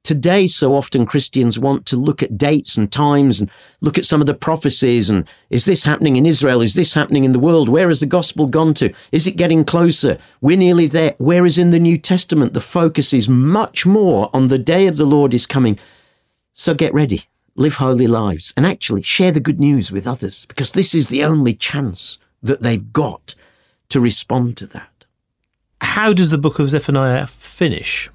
Today, 0.06 0.46
so 0.46 0.76
often 0.76 1.04
Christians 1.04 1.58
want 1.58 1.84
to 1.86 1.96
look 1.96 2.22
at 2.22 2.38
dates 2.38 2.76
and 2.76 2.92
times 2.92 3.40
and 3.40 3.50
look 3.80 3.98
at 3.98 4.04
some 4.04 4.20
of 4.20 4.28
the 4.28 4.34
prophecies 4.34 5.10
and 5.10 5.28
is 5.50 5.64
this 5.64 5.82
happening 5.82 6.14
in 6.14 6.24
Israel? 6.24 6.62
Is 6.62 6.74
this 6.74 6.94
happening 6.94 7.24
in 7.24 7.32
the 7.32 7.40
world? 7.40 7.68
Where 7.68 7.88
has 7.88 7.98
the 7.98 8.06
gospel 8.06 8.46
gone 8.46 8.72
to? 8.74 8.94
Is 9.10 9.26
it 9.26 9.36
getting 9.36 9.64
closer? 9.64 10.16
We're 10.40 10.56
nearly 10.56 10.86
there. 10.86 11.16
Whereas 11.18 11.58
in 11.58 11.72
the 11.72 11.80
New 11.80 11.98
Testament, 11.98 12.54
the 12.54 12.60
focus 12.60 13.12
is 13.12 13.28
much 13.28 13.84
more 13.84 14.30
on 14.32 14.46
the 14.46 14.58
day 14.58 14.86
of 14.86 14.96
the 14.96 15.04
Lord 15.04 15.34
is 15.34 15.44
coming. 15.44 15.76
So 16.54 16.72
get 16.72 16.94
ready 16.94 17.22
live 17.56 17.76
holy 17.76 18.06
lives, 18.06 18.52
and 18.56 18.64
actually 18.64 19.02
share 19.02 19.32
the 19.32 19.40
good 19.40 19.58
news 19.58 19.90
with 19.90 20.06
others 20.06 20.44
because 20.46 20.72
this 20.72 20.94
is 20.94 21.08
the 21.08 21.24
only 21.24 21.54
chance 21.54 22.18
that 22.42 22.60
they've 22.60 22.92
got 22.92 23.34
to 23.88 23.98
respond 23.98 24.56
to 24.58 24.66
that. 24.66 25.04
How 25.80 26.12
does 26.12 26.30
the 26.30 26.38
book 26.38 26.60
of 26.60 26.70
Zephaniah 26.70 27.26
finish? 27.26 28.08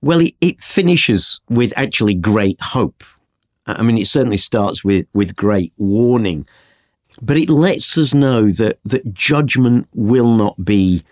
Well, 0.00 0.20
it, 0.20 0.34
it 0.40 0.60
finishes 0.60 1.40
with 1.48 1.72
actually 1.76 2.14
great 2.14 2.60
hope. 2.60 3.02
I 3.66 3.82
mean, 3.82 3.98
it 3.98 4.06
certainly 4.06 4.36
starts 4.36 4.84
with, 4.84 5.06
with 5.12 5.34
great 5.36 5.72
warning, 5.76 6.46
but 7.20 7.36
it 7.36 7.48
lets 7.48 7.96
us 7.98 8.14
know 8.14 8.50
that, 8.50 8.78
that 8.84 9.12
judgment 9.12 9.88
will 9.94 10.34
not 10.34 10.64
be 10.64 11.02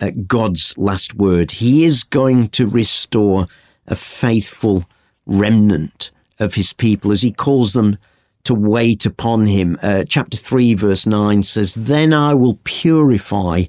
uh, 0.00 0.10
God's 0.26 0.76
last 0.76 1.14
word. 1.14 1.52
He 1.52 1.84
is 1.84 2.02
going 2.02 2.48
to 2.50 2.66
restore 2.66 3.46
a 3.86 3.94
faithful 3.94 4.84
remnant 5.26 6.10
of 6.38 6.54
his 6.54 6.72
people 6.72 7.12
as 7.12 7.22
he 7.22 7.30
calls 7.30 7.74
them 7.74 7.98
to 8.44 8.54
wait 8.54 9.04
upon 9.04 9.46
him. 9.46 9.76
Uh, 9.82 10.04
chapter 10.08 10.36
3, 10.36 10.74
verse 10.74 11.06
9 11.06 11.42
says, 11.42 11.86
Then 11.86 12.12
I 12.12 12.34
will 12.34 12.58
purify 12.64 13.64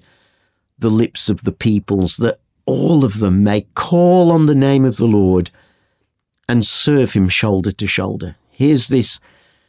the 0.80 0.90
lips 0.90 1.30
of 1.30 1.44
the 1.44 1.52
peoples, 1.52 2.18
that 2.18 2.40
all 2.65 3.04
of 3.04 3.19
them 3.19 3.43
may 3.43 3.62
call 3.76 4.32
on 4.32 4.45
the 4.45 4.56
name 4.56 4.86
of 4.86 4.97
the 4.97 5.06
Lord 5.06 5.50
and 6.47 6.65
serve 6.65 7.13
him 7.13 7.30
shoulder 7.30 7.71
to 7.71 7.88
shoulder. 7.88 8.36
Here's 8.50 8.89
this 8.89 9.19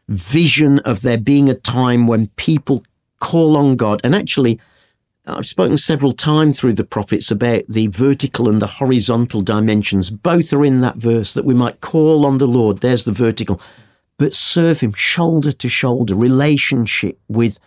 vision 0.08 0.78
of 0.80 1.02
there 1.02 1.18
being 1.18 1.48
a 1.48 1.54
time 1.54 2.06
when 2.06 2.28
people 2.36 2.84
call 3.20 3.56
on 3.56 3.76
God. 3.76 4.00
And 4.02 4.14
actually, 4.14 4.60
I've 5.24 5.46
spoken 5.46 5.78
several 5.78 6.12
times 6.12 6.58
through 6.58 6.74
the 6.74 6.84
prophets 6.84 7.30
about 7.30 7.62
the 7.68 7.86
vertical 7.86 8.48
and 8.48 8.60
the 8.60 8.66
horizontal 8.66 9.40
dimensions. 9.40 10.10
Both 10.10 10.52
are 10.52 10.64
in 10.64 10.80
that 10.80 10.96
verse 10.96 11.34
that 11.34 11.44
we 11.44 11.54
might 11.54 11.80
call 11.80 12.26
on 12.26 12.38
the 12.38 12.46
Lord. 12.46 12.78
There's 12.78 13.04
the 13.04 13.12
vertical, 13.12 13.60
but 14.18 14.34
serve 14.34 14.80
Him 14.80 14.92
shoulder 14.94 15.52
to 15.52 15.68
shoulder, 15.68 16.16
relationship 16.16 17.18
with 17.28 17.60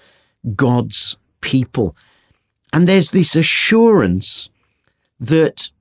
God's 0.56 1.16
people. 1.40 1.96
And 2.74 2.88
there's 2.88 3.12
this 3.12 3.38
assurance 3.38 4.50
that 5.20 5.72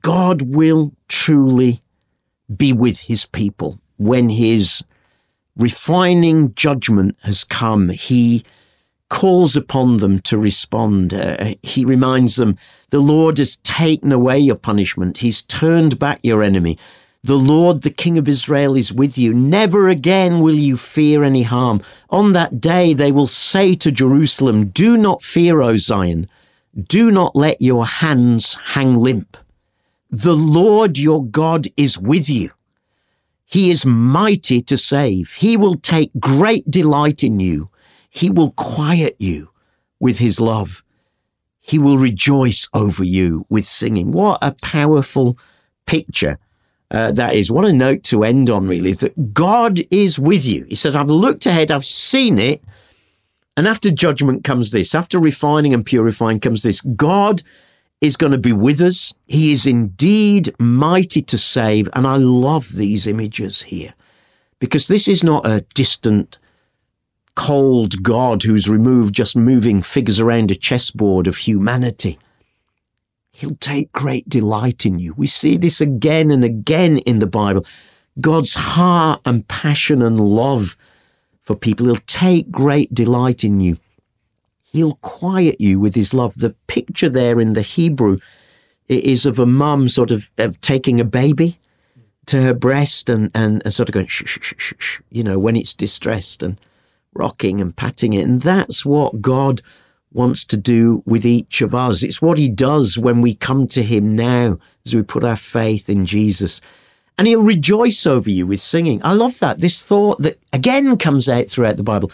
God 0.00 0.42
will 0.42 0.92
truly 1.08 1.80
be 2.54 2.72
with 2.72 3.00
His 3.00 3.26
people 3.26 3.80
when 3.96 4.28
His 4.28 4.82
refining 5.56 6.54
judgment 6.54 7.16
has 7.22 7.44
come. 7.44 7.88
He 7.88 8.44
calls 9.08 9.56
upon 9.56 9.98
them 9.98 10.20
to 10.20 10.38
respond. 10.38 11.14
Uh, 11.14 11.54
he 11.62 11.84
reminds 11.84 12.36
them, 12.36 12.58
the 12.90 13.00
Lord 13.00 13.38
has 13.38 13.56
taken 13.58 14.12
away 14.12 14.38
your 14.38 14.56
punishment. 14.56 15.18
He's 15.18 15.42
turned 15.42 15.98
back 15.98 16.20
your 16.22 16.42
enemy. 16.42 16.78
The 17.22 17.36
Lord, 17.36 17.82
the 17.82 17.90
King 17.90 18.18
of 18.18 18.28
Israel, 18.28 18.76
is 18.76 18.92
with 18.92 19.18
you. 19.18 19.34
Never 19.34 19.88
again 19.88 20.40
will 20.40 20.54
you 20.54 20.76
fear 20.76 21.24
any 21.24 21.42
harm. 21.42 21.82
On 22.10 22.32
that 22.32 22.60
day, 22.60 22.94
they 22.94 23.10
will 23.10 23.26
say 23.26 23.74
to 23.76 23.90
Jerusalem, 23.90 24.68
Do 24.68 24.96
not 24.96 25.22
fear, 25.22 25.60
O 25.60 25.76
Zion. 25.76 26.28
Do 26.80 27.10
not 27.10 27.34
let 27.34 27.60
your 27.62 27.86
hands 27.86 28.58
hang 28.64 28.96
limp. 28.96 29.36
The 30.10 30.36
Lord 30.36 30.98
your 30.98 31.24
God 31.24 31.68
is 31.76 31.98
with 31.98 32.28
you. 32.28 32.50
He 33.44 33.70
is 33.70 33.86
mighty 33.86 34.60
to 34.62 34.76
save. 34.76 35.34
He 35.34 35.56
will 35.56 35.74
take 35.74 36.10
great 36.18 36.70
delight 36.70 37.22
in 37.22 37.40
you. 37.40 37.70
He 38.10 38.28
will 38.28 38.50
quiet 38.50 39.16
you 39.18 39.50
with 40.00 40.18
his 40.18 40.40
love. 40.40 40.82
He 41.60 41.78
will 41.78 41.98
rejoice 41.98 42.68
over 42.74 43.04
you 43.04 43.46
with 43.48 43.66
singing. 43.66 44.12
What 44.12 44.38
a 44.42 44.54
powerful 44.62 45.38
picture 45.86 46.38
uh, 46.90 47.12
that 47.12 47.34
is. 47.34 47.50
What 47.50 47.64
a 47.64 47.72
note 47.72 48.02
to 48.04 48.24
end 48.24 48.50
on, 48.50 48.68
really, 48.68 48.92
that 48.92 49.32
God 49.32 49.80
is 49.90 50.18
with 50.18 50.44
you. 50.44 50.64
He 50.68 50.74
says, 50.74 50.94
I've 50.94 51.10
looked 51.10 51.46
ahead, 51.46 51.70
I've 51.70 51.84
seen 51.84 52.38
it. 52.38 52.62
And 53.56 53.66
after 53.66 53.90
judgment 53.90 54.44
comes 54.44 54.70
this, 54.70 54.94
after 54.94 55.18
refining 55.18 55.72
and 55.72 55.84
purifying 55.84 56.40
comes 56.40 56.62
this. 56.62 56.80
God 56.82 57.42
is 58.00 58.16
going 58.16 58.32
to 58.32 58.38
be 58.38 58.52
with 58.52 58.80
us. 58.80 59.14
He 59.26 59.52
is 59.52 59.66
indeed 59.66 60.54
mighty 60.58 61.22
to 61.22 61.38
save. 61.38 61.88
And 61.94 62.06
I 62.06 62.16
love 62.16 62.74
these 62.74 63.06
images 63.06 63.62
here 63.62 63.94
because 64.58 64.88
this 64.88 65.08
is 65.08 65.24
not 65.24 65.46
a 65.46 65.64
distant, 65.74 66.38
cold 67.34 68.02
God 68.02 68.42
who's 68.42 68.68
removed 68.68 69.14
just 69.14 69.36
moving 69.36 69.82
figures 69.82 70.20
around 70.20 70.50
a 70.50 70.54
chessboard 70.54 71.26
of 71.26 71.38
humanity. 71.38 72.18
He'll 73.32 73.56
take 73.56 73.92
great 73.92 74.28
delight 74.28 74.86
in 74.86 74.98
you. 74.98 75.14
We 75.14 75.26
see 75.26 75.56
this 75.56 75.80
again 75.80 76.30
and 76.30 76.44
again 76.44 76.98
in 76.98 77.18
the 77.18 77.26
Bible. 77.26 77.66
God's 78.18 78.54
heart 78.54 79.20
and 79.26 79.46
passion 79.46 80.00
and 80.00 80.18
love 80.18 80.76
for 81.46 81.54
people. 81.54 81.86
He'll 81.86 81.96
take 82.06 82.50
great 82.50 82.92
delight 82.92 83.44
in 83.44 83.60
you. 83.60 83.78
He'll 84.64 84.96
quiet 84.96 85.60
you 85.60 85.78
with 85.78 85.94
his 85.94 86.12
love. 86.12 86.34
The 86.36 86.54
picture 86.66 87.08
there 87.08 87.40
in 87.40 87.54
the 87.54 87.62
Hebrew 87.62 88.18
is 88.88 89.24
of 89.24 89.38
a 89.38 89.46
mum 89.46 89.88
sort 89.88 90.10
of, 90.10 90.30
of 90.36 90.60
taking 90.60 91.00
a 91.00 91.04
baby 91.04 91.58
to 92.26 92.42
her 92.42 92.52
breast 92.52 93.08
and, 93.08 93.30
and, 93.32 93.62
and 93.64 93.72
sort 93.72 93.88
of 93.88 93.92
going 93.92 94.08
shh, 94.08 94.24
shh, 94.26 94.38
shh, 94.42 94.54
shh, 94.58 94.74
shh, 94.76 95.00
you 95.10 95.22
know, 95.22 95.38
when 95.38 95.56
it's 95.56 95.72
distressed 95.72 96.42
and 96.42 96.60
rocking 97.14 97.60
and 97.60 97.76
patting 97.76 98.12
it. 98.12 98.24
And 98.24 98.42
that's 98.42 98.84
what 98.84 99.22
God 99.22 99.62
wants 100.12 100.44
to 100.46 100.56
do 100.56 101.02
with 101.06 101.24
each 101.24 101.60
of 101.60 101.74
us. 101.74 102.02
It's 102.02 102.20
what 102.20 102.38
he 102.38 102.48
does 102.48 102.98
when 102.98 103.20
we 103.20 103.34
come 103.34 103.68
to 103.68 103.84
him 103.84 104.16
now 104.16 104.58
as 104.84 104.94
we 104.94 105.02
put 105.02 105.22
our 105.22 105.36
faith 105.36 105.88
in 105.88 106.06
Jesus. 106.06 106.60
And 107.18 107.26
he'll 107.26 107.42
rejoice 107.42 108.06
over 108.06 108.30
you 108.30 108.46
with 108.46 108.60
singing. 108.60 109.00
I 109.02 109.14
love 109.14 109.38
that. 109.38 109.58
This 109.58 109.86
thought 109.86 110.18
that 110.18 110.38
again 110.52 110.96
comes 110.98 111.28
out 111.28 111.46
throughout 111.46 111.78
the 111.78 111.82
Bible. 111.82 112.10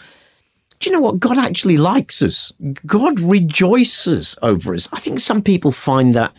Do 0.79 0.89
you 0.89 0.95
know 0.95 1.01
what? 1.01 1.19
God 1.19 1.37
actually 1.37 1.77
likes 1.77 2.21
us. 2.21 2.51
God 2.85 3.19
rejoices 3.19 4.37
over 4.41 4.73
us. 4.73 4.87
I 4.91 4.99
think 4.99 5.19
some 5.19 5.41
people 5.41 5.71
find 5.71 6.13
that 6.13 6.33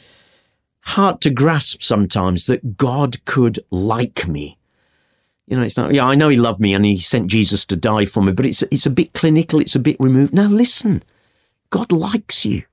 hard 0.80 1.20
to 1.22 1.30
grasp 1.30 1.82
sometimes 1.82 2.46
that 2.46 2.76
God 2.76 3.24
could 3.24 3.58
like 3.70 4.28
me. 4.28 4.58
You 5.46 5.56
know, 5.58 5.62
it's 5.62 5.76
not, 5.76 5.94
yeah, 5.94 6.06
I 6.06 6.14
know 6.14 6.28
he 6.28 6.36
loved 6.36 6.60
me 6.60 6.72
and 6.72 6.84
he 6.84 6.98
sent 6.98 7.28
Jesus 7.28 7.66
to 7.66 7.76
die 7.76 8.06
for 8.06 8.22
me, 8.22 8.32
but 8.32 8.46
it's, 8.46 8.62
it's 8.62 8.86
a 8.86 8.90
bit 8.90 9.12
clinical. 9.12 9.60
It's 9.60 9.74
a 9.74 9.80
bit 9.80 9.96
removed. 9.98 10.32
Now 10.32 10.46
listen, 10.46 11.02
God 11.70 11.92
likes 11.92 12.46
you. 12.46 12.64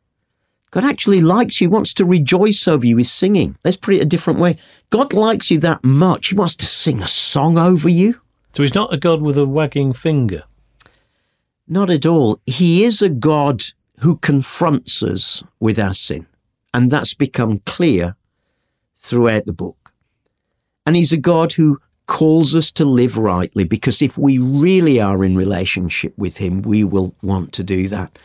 God 0.71 0.86
actually 0.86 1.19
likes 1.19 1.60
you, 1.60 1.69
wants 1.69 1.93
to 1.95 2.05
rejoice 2.05 2.67
over 2.67 2.86
you 2.86 2.95
with 2.95 3.07
singing. 3.07 3.57
Let's 3.63 3.77
put 3.77 3.93
it 3.93 4.01
a 4.01 4.05
different 4.05 4.39
way. 4.39 4.57
God 4.89 5.12
likes 5.13 5.51
you 5.51 5.60
that 5.60 5.84
much. 5.84 6.29
He 6.29 6.36
wants 6.36 6.55
to 6.57 6.65
sing 6.65 7.01
a 7.01 7.07
song 7.07 7.57
over 7.57 7.89
you. 7.89 8.21
So 8.53 8.63
he's 8.63 8.75
not 8.75 8.93
a 8.93 8.97
God 8.97 9.21
with 9.21 9.38
a 9.38 9.45
wagging 9.45 9.91
finger. 9.91 10.43
Not 11.67 11.89
at 11.89 12.05
all. 12.05 12.39
He 12.45 12.86
is 12.86 13.01
a 13.01 13.10
God 13.10 13.63
who 13.99 14.15
confronts 14.17 15.03
us 15.03 15.43
with 15.60 15.77
our 15.77 15.93
sin. 15.93 16.25
And 16.73 16.89
that's 16.89 17.13
become 17.13 17.60
clear 17.60 18.15
throughout 18.95 19.45
the 19.45 19.53
book. 19.53 19.93
And 20.86 20.95
he's 20.95 21.12
a 21.12 21.17
God 21.17 21.53
who 21.53 21.79
calls 22.07 22.55
us 22.55 22.71
to 22.73 22.86
live 22.86 23.17
rightly 23.17 23.63
because 23.63 24.01
if 24.01 24.17
we 24.17 24.38
really 24.38 24.99
are 24.99 25.23
in 25.23 25.36
relationship 25.36 26.17
with 26.17 26.38
him, 26.38 26.62
we 26.62 26.84
will 26.84 27.13
want 27.21 27.53
to 27.53 27.63
do 27.63 27.88
that. 27.89 28.17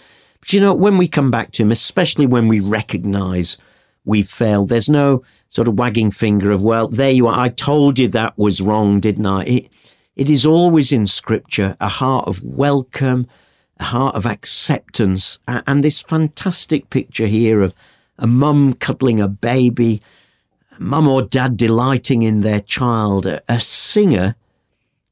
You 0.48 0.60
know, 0.60 0.74
when 0.74 0.96
we 0.96 1.08
come 1.08 1.30
back 1.30 1.50
to 1.52 1.62
Him, 1.62 1.72
especially 1.72 2.26
when 2.26 2.46
we 2.46 2.60
recognize 2.60 3.58
we've 4.04 4.28
failed, 4.28 4.68
there's 4.68 4.88
no 4.88 5.24
sort 5.50 5.66
of 5.66 5.78
wagging 5.78 6.12
finger 6.12 6.52
of, 6.52 6.62
well, 6.62 6.86
there 6.86 7.10
you 7.10 7.26
are. 7.26 7.38
I 7.38 7.48
told 7.48 7.98
you 7.98 8.06
that 8.08 8.38
was 8.38 8.60
wrong, 8.60 9.00
didn't 9.00 9.26
I? 9.26 9.44
It, 9.44 9.68
it 10.14 10.30
is 10.30 10.46
always 10.46 10.92
in 10.92 11.08
Scripture 11.08 11.76
a 11.80 11.88
heart 11.88 12.28
of 12.28 12.44
welcome, 12.44 13.26
a 13.78 13.84
heart 13.84 14.14
of 14.14 14.24
acceptance, 14.24 15.40
and 15.48 15.82
this 15.82 16.00
fantastic 16.00 16.90
picture 16.90 17.26
here 17.26 17.60
of 17.60 17.74
a 18.16 18.28
mum 18.28 18.74
cuddling 18.74 19.20
a 19.20 19.28
baby, 19.28 20.00
mum 20.78 21.08
or 21.08 21.22
dad 21.22 21.56
delighting 21.56 22.22
in 22.22 22.42
their 22.42 22.60
child, 22.60 23.26
a, 23.26 23.42
a 23.48 23.58
singer 23.58 24.36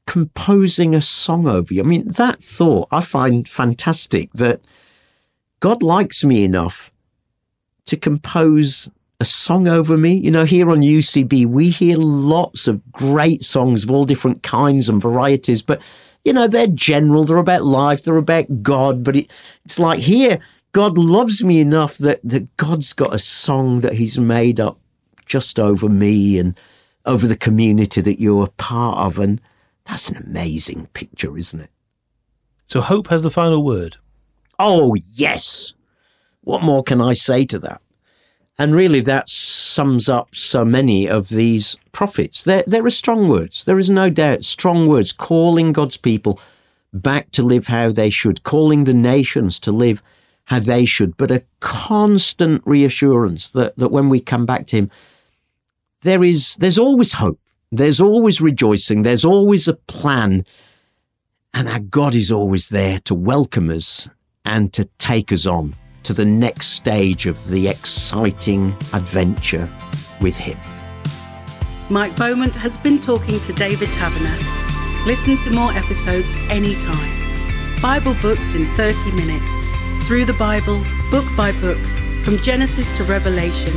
composing 0.07 0.95
a 0.95 1.01
song 1.01 1.45
over 1.45 1.73
you. 1.73 1.81
I 1.81 1.85
mean, 1.85 2.07
that 2.07 2.41
thought 2.41 2.87
I 2.89 3.01
find 3.01 3.47
fantastic 3.49 4.31
that 4.33 4.61
God 5.65 5.81
likes 5.81 6.23
me 6.23 6.43
enough 6.43 6.91
to 7.87 7.97
compose 7.97 8.87
a 9.19 9.25
song 9.25 9.67
over 9.67 9.97
me. 9.97 10.13
You 10.13 10.29
know, 10.29 10.45
here 10.45 10.69
on 10.69 10.81
UCB, 10.81 11.47
we 11.47 11.71
hear 11.71 11.97
lots 11.97 12.67
of 12.67 12.91
great 12.91 13.41
songs 13.41 13.83
of 13.83 13.89
all 13.89 14.03
different 14.03 14.43
kinds 14.43 14.89
and 14.89 15.01
varieties, 15.01 15.63
but 15.63 15.81
you 16.23 16.33
know, 16.33 16.47
they're 16.47 16.67
general, 16.67 17.23
they're 17.23 17.37
about 17.37 17.63
life, 17.63 18.03
they're 18.03 18.15
about 18.15 18.61
God, 18.61 19.03
but 19.03 19.15
it, 19.15 19.31
it's 19.65 19.79
like 19.79 20.01
here, 20.01 20.37
God 20.71 20.99
loves 20.99 21.43
me 21.43 21.59
enough 21.59 21.97
that, 21.97 22.19
that 22.23 22.55
God's 22.57 22.93
got 22.93 23.15
a 23.15 23.17
song 23.17 23.79
that 23.79 23.93
He's 23.93 24.19
made 24.19 24.59
up 24.59 24.77
just 25.25 25.59
over 25.59 25.89
me 25.89 26.37
and 26.37 26.55
over 27.07 27.25
the 27.25 27.35
community 27.35 28.01
that 28.01 28.21
you're 28.21 28.45
a 28.45 28.51
part 28.51 28.99
of. 28.99 29.17
And 29.17 29.41
that's 29.87 30.09
an 30.09 30.17
amazing 30.17 30.89
picture, 30.93 31.35
isn't 31.35 31.59
it? 31.59 31.71
So 32.67 32.81
hope 32.81 33.07
has 33.07 33.23
the 33.23 33.31
final 33.31 33.63
word. 33.63 33.97
Oh, 34.59 34.95
yes. 35.13 35.73
What 36.41 36.63
more 36.63 36.83
can 36.83 37.01
I 37.01 37.13
say 37.13 37.45
to 37.45 37.59
that? 37.59 37.81
And 38.57 38.73
really, 38.73 39.01
that 39.01 39.27
sums 39.27 40.07
up 40.07 40.33
so 40.33 40.63
many 40.63 41.09
of 41.09 41.27
these 41.27 41.75
prophets. 41.91 42.43
There, 42.43 42.63
there 42.65 42.85
are 42.85 42.91
strong 42.91 43.27
words. 43.27 43.65
There 43.65 43.79
is 43.79 43.89
no 43.89 44.09
doubt 44.09 44.45
strong 44.45 44.87
words 44.87 45.11
calling 45.11 45.73
God's 45.73 45.97
people 45.97 46.39
back 46.93 47.31
to 47.31 47.43
live 47.43 47.67
how 47.67 47.89
they 47.91 48.09
should, 48.09 48.43
calling 48.43 48.85
the 48.85 48.93
nations 48.93 49.59
to 49.61 49.71
live 49.71 50.01
how 50.45 50.59
they 50.59 50.85
should, 50.85 51.17
but 51.17 51.31
a 51.31 51.43
constant 51.59 52.61
reassurance 52.65 53.51
that, 53.51 53.75
that 53.75 53.89
when 53.89 54.07
we 54.09 54.21
come 54.21 54.45
back 54.45 54.67
to 54.67 54.77
Him, 54.77 54.91
there 56.03 56.23
is, 56.23 56.55
there's 56.57 56.77
always 56.77 57.13
hope. 57.13 57.39
There's 57.71 57.99
always 57.99 58.39
rejoicing. 58.39 59.01
There's 59.01 59.25
always 59.25 59.67
a 59.67 59.73
plan. 59.73 60.45
And 61.53 61.67
our 61.67 61.79
God 61.79 62.15
is 62.15 62.31
always 62.31 62.69
there 62.69 62.99
to 62.99 63.15
welcome 63.15 63.69
us 63.69 64.07
and 64.45 64.71
to 64.73 64.85
take 64.97 65.31
us 65.31 65.45
on 65.45 65.75
to 66.03 66.13
the 66.13 66.25
next 66.25 66.67
stage 66.67 67.25
of 67.25 67.49
the 67.49 67.67
exciting 67.67 68.75
adventure 68.93 69.69
with 70.21 70.37
Him. 70.37 70.57
Mike 71.89 72.15
Beaumont 72.15 72.55
has 72.55 72.77
been 72.77 72.99
talking 72.99 73.39
to 73.41 73.53
David 73.53 73.89
Taverner. 73.89 75.05
Listen 75.05 75.37
to 75.37 75.51
more 75.51 75.71
episodes 75.73 76.33
anytime. 76.49 77.81
Bible 77.81 78.15
books 78.21 78.55
in 78.55 78.65
30 78.75 79.11
minutes. 79.11 80.07
Through 80.07 80.25
the 80.25 80.33
Bible, 80.33 80.83
book 81.11 81.25
by 81.35 81.51
book, 81.53 81.79
from 82.23 82.37
Genesis 82.39 82.95
to 82.97 83.03
Revelation. 83.03 83.73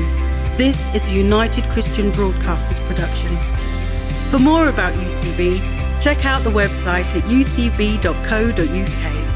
This 0.57 0.87
is 0.95 1.07
a 1.07 1.11
United 1.11 1.65
Christian 1.71 2.11
Broadcasters 2.13 2.79
production. 2.87 3.37
For 4.31 4.39
more 4.39 4.69
about 4.69 4.93
UCB, 4.95 5.61
check 6.01 6.25
out 6.25 6.45
the 6.45 6.51
website 6.51 7.07
at 7.17 7.23
ucb.co.uk. 7.25 9.28